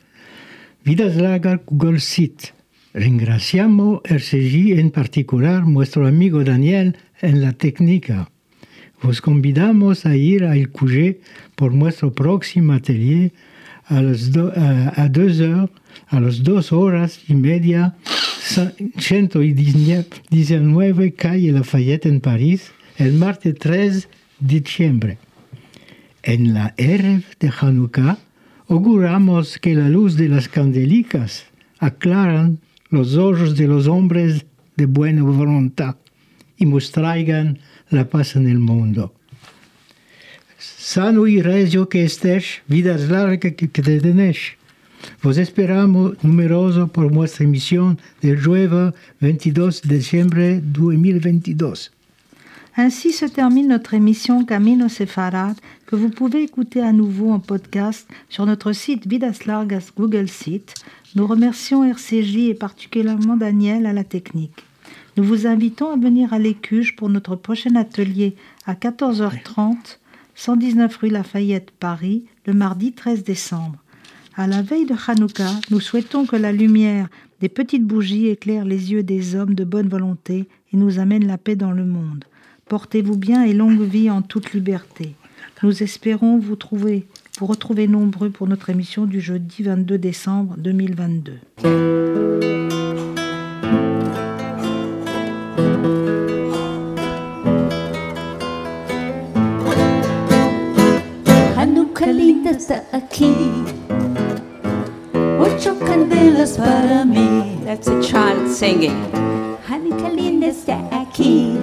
Vidas 0.88 1.16
Lagar 1.16 1.60
Google 1.66 2.00
Sit. 2.00 2.54
Ringraziamo 2.94 4.00
RCG 4.06 4.78
en 4.78 4.90
particular 4.90 5.66
nuestro 5.66 6.06
amigo 6.06 6.42
Daniel 6.44 6.96
en 7.20 7.42
la 7.42 7.52
técnica. 7.52 8.30
Vos 9.02 9.20
convidamos 9.20 10.06
a 10.06 10.16
ir 10.16 10.44
al 10.44 10.70
QG 10.70 11.18
por 11.56 11.74
nuestro 11.74 12.14
próximo 12.14 12.72
atelier 12.72 13.34
a, 13.84 14.00
las 14.00 14.32
do, 14.32 14.50
a, 14.56 14.94
a 14.96 15.10
deux 15.10 15.40
heures, 15.40 15.68
a 16.06 16.20
las 16.20 16.42
dos 16.42 16.72
horas 16.72 17.20
y 17.28 17.34
media 17.34 17.94
119 18.96 21.12
calle 21.12 21.52
Lafayette 21.52 22.06
en 22.06 22.22
París 22.22 22.72
el 22.96 23.12
martes 23.12 23.56
3 23.58 24.08
de 24.40 24.60
diciembre. 24.60 25.18
En 26.22 26.54
la 26.54 26.72
Erev 26.78 27.24
de 27.40 27.52
Hanukkah 27.60 28.16
auguramos 28.68 29.58
que 29.58 29.74
la 29.74 29.88
luz 29.88 30.16
de 30.16 30.28
las 30.28 30.48
candelicas 30.48 31.46
aclaran 31.78 32.58
los 32.90 33.16
ojos 33.16 33.56
de 33.56 33.66
los 33.66 33.86
hombres 33.86 34.44
de 34.76 34.86
buena 34.86 35.22
voluntad 35.22 35.96
y 36.56 36.66
nos 36.66 36.92
traigan 36.92 37.58
la 37.90 38.08
paz 38.08 38.36
en 38.36 38.48
el 38.48 38.58
mundo. 38.58 39.14
Sano 40.58 41.26
y 41.26 41.40
regio 41.40 41.88
que 41.88 42.04
estés, 42.04 42.62
vidas 42.66 43.08
largas 43.08 43.54
que 43.54 43.68
te 43.68 44.00
tenés. 44.00 44.38
Vos 45.22 45.38
esperamos 45.38 46.22
numeroso 46.22 46.88
por 46.88 47.10
nuestra 47.12 47.44
emisión 47.44 47.98
del 48.20 48.42
jueves 48.42 48.94
22 49.20 49.82
de 49.82 49.96
diciembre 49.96 50.60
2022. 50.62 51.92
Ainsi 52.80 53.10
se 53.10 53.24
termine 53.24 53.66
notre 53.66 53.94
émission 53.94 54.44
Camino 54.44 54.88
Sefarad 54.88 55.56
que 55.86 55.96
vous 55.96 56.10
pouvez 56.10 56.44
écouter 56.44 56.80
à 56.80 56.92
nouveau 56.92 57.32
en 57.32 57.40
podcast 57.40 58.08
sur 58.28 58.46
notre 58.46 58.72
site 58.72 59.04
Vidas 59.04 59.40
Largas 59.46 59.90
Google 59.96 60.28
Site. 60.28 60.74
Nous 61.16 61.26
remercions 61.26 61.82
RCJ 61.82 62.36
et 62.50 62.54
particulièrement 62.54 63.36
Daniel 63.36 63.84
à 63.84 63.92
la 63.92 64.04
technique. 64.04 64.64
Nous 65.16 65.24
vous 65.24 65.48
invitons 65.48 65.90
à 65.90 65.96
venir 65.96 66.32
à 66.32 66.38
l'Écuge 66.38 66.94
pour 66.94 67.08
notre 67.08 67.34
prochain 67.34 67.74
atelier 67.74 68.36
à 68.64 68.74
14h30, 68.74 69.98
119 70.36 70.96
rue 70.98 71.08
Lafayette, 71.08 71.72
Paris, 71.72 72.26
le 72.46 72.52
mardi 72.52 72.92
13 72.92 73.24
décembre. 73.24 73.82
À 74.36 74.46
la 74.46 74.62
veille 74.62 74.86
de 74.86 74.94
Hanouka, 75.04 75.50
nous 75.72 75.80
souhaitons 75.80 76.26
que 76.26 76.36
la 76.36 76.52
lumière 76.52 77.08
des 77.40 77.48
petites 77.48 77.84
bougies 77.84 78.28
éclaire 78.28 78.64
les 78.64 78.92
yeux 78.92 79.02
des 79.02 79.34
hommes 79.34 79.56
de 79.56 79.64
bonne 79.64 79.88
volonté 79.88 80.46
et 80.72 80.76
nous 80.76 81.00
amène 81.00 81.26
la 81.26 81.38
paix 81.38 81.56
dans 81.56 81.72
le 81.72 81.84
monde. 81.84 82.24
Portez-vous 82.68 83.16
bien 83.16 83.44
et 83.44 83.54
longue 83.54 83.80
vie 83.80 84.10
en 84.10 84.20
toute 84.20 84.52
liberté. 84.52 85.14
nous 85.62 85.82
espérons 85.82 86.38
vous 86.38 86.54
trouver, 86.54 87.06
vous 87.38 87.46
retrouver 87.46 87.88
nombreux 87.88 88.28
pour 88.28 88.46
notre 88.46 88.68
émission 88.68 89.06
du 89.06 89.22
jeudi 89.22 89.62
22 89.62 89.96
décembre 89.96 90.54
2022. 90.58 91.38
Hanukkah 101.56 102.12
linda 102.12 102.50
está 102.50 102.82
aquí. 102.92 103.32
Ocho 105.14 105.74
candelas 105.78 106.58
para 106.58 107.06
mí. 107.06 107.64
That's 107.64 107.88
a 107.88 108.02
child 108.02 108.50
singing. 108.50 108.92
Hanukkah 109.68 110.10
linda 110.10 110.48
está 110.48 110.78
aquí. 110.92 111.56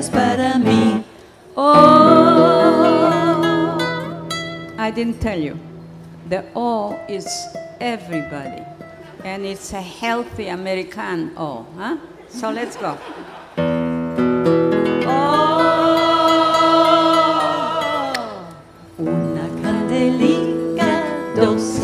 Para. 0.00 1.04
Oh, 1.54 3.02
I 4.78 4.90
didn't 4.90 5.20
tell 5.20 5.38
you. 5.38 5.58
The 6.28 6.44
O 6.56 6.98
is 7.08 7.28
everybody. 7.78 8.64
And 9.22 9.44
it's 9.44 9.72
a 9.74 9.82
healthy 9.82 10.48
American 10.48 11.32
O, 11.36 11.66
huh? 11.76 11.98
So 12.28 12.50
let's 12.50 12.76
go. 12.76 12.98
Oh. 15.06 15.52
Una 18.98 19.48
candelica, 19.62 21.02
dos 21.36 21.80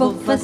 fofa 0.00 0.38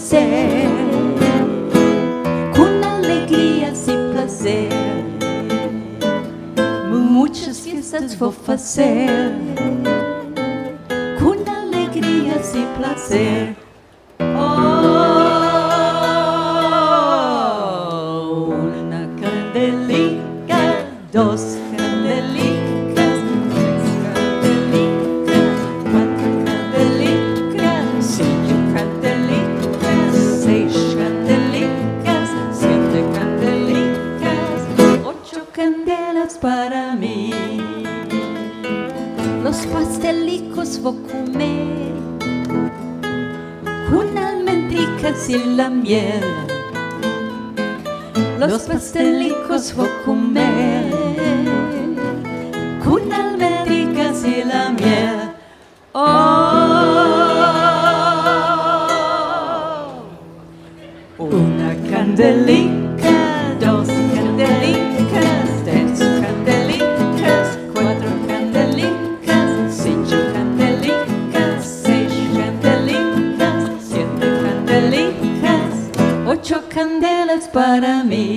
ocho 76.46 76.62
candelas 76.68 77.48
para 77.48 78.04
mí. 78.04 78.36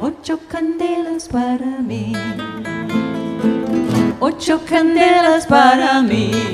Ocho 0.00 0.36
candelas 0.48 1.28
para 1.28 1.78
mí. 1.78 2.12
Ocho 4.18 4.60
candelas 4.68 5.46
para 5.46 6.02
mí. 6.02 6.51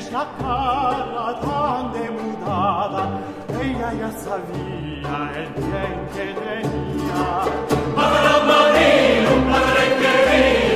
sciaccara 0.00 1.40
tan 1.40 1.92
demudada 1.92 3.02
ella 3.62 3.92
ya 4.00 4.10
sabía 4.24 5.16
el 5.36 5.48
bien 5.60 5.96
que 6.14 6.26
tenía 6.40 7.24
Padre 7.94 8.34
Marino, 8.48 9.32
Padre 9.50 9.84
querido 10.00 10.69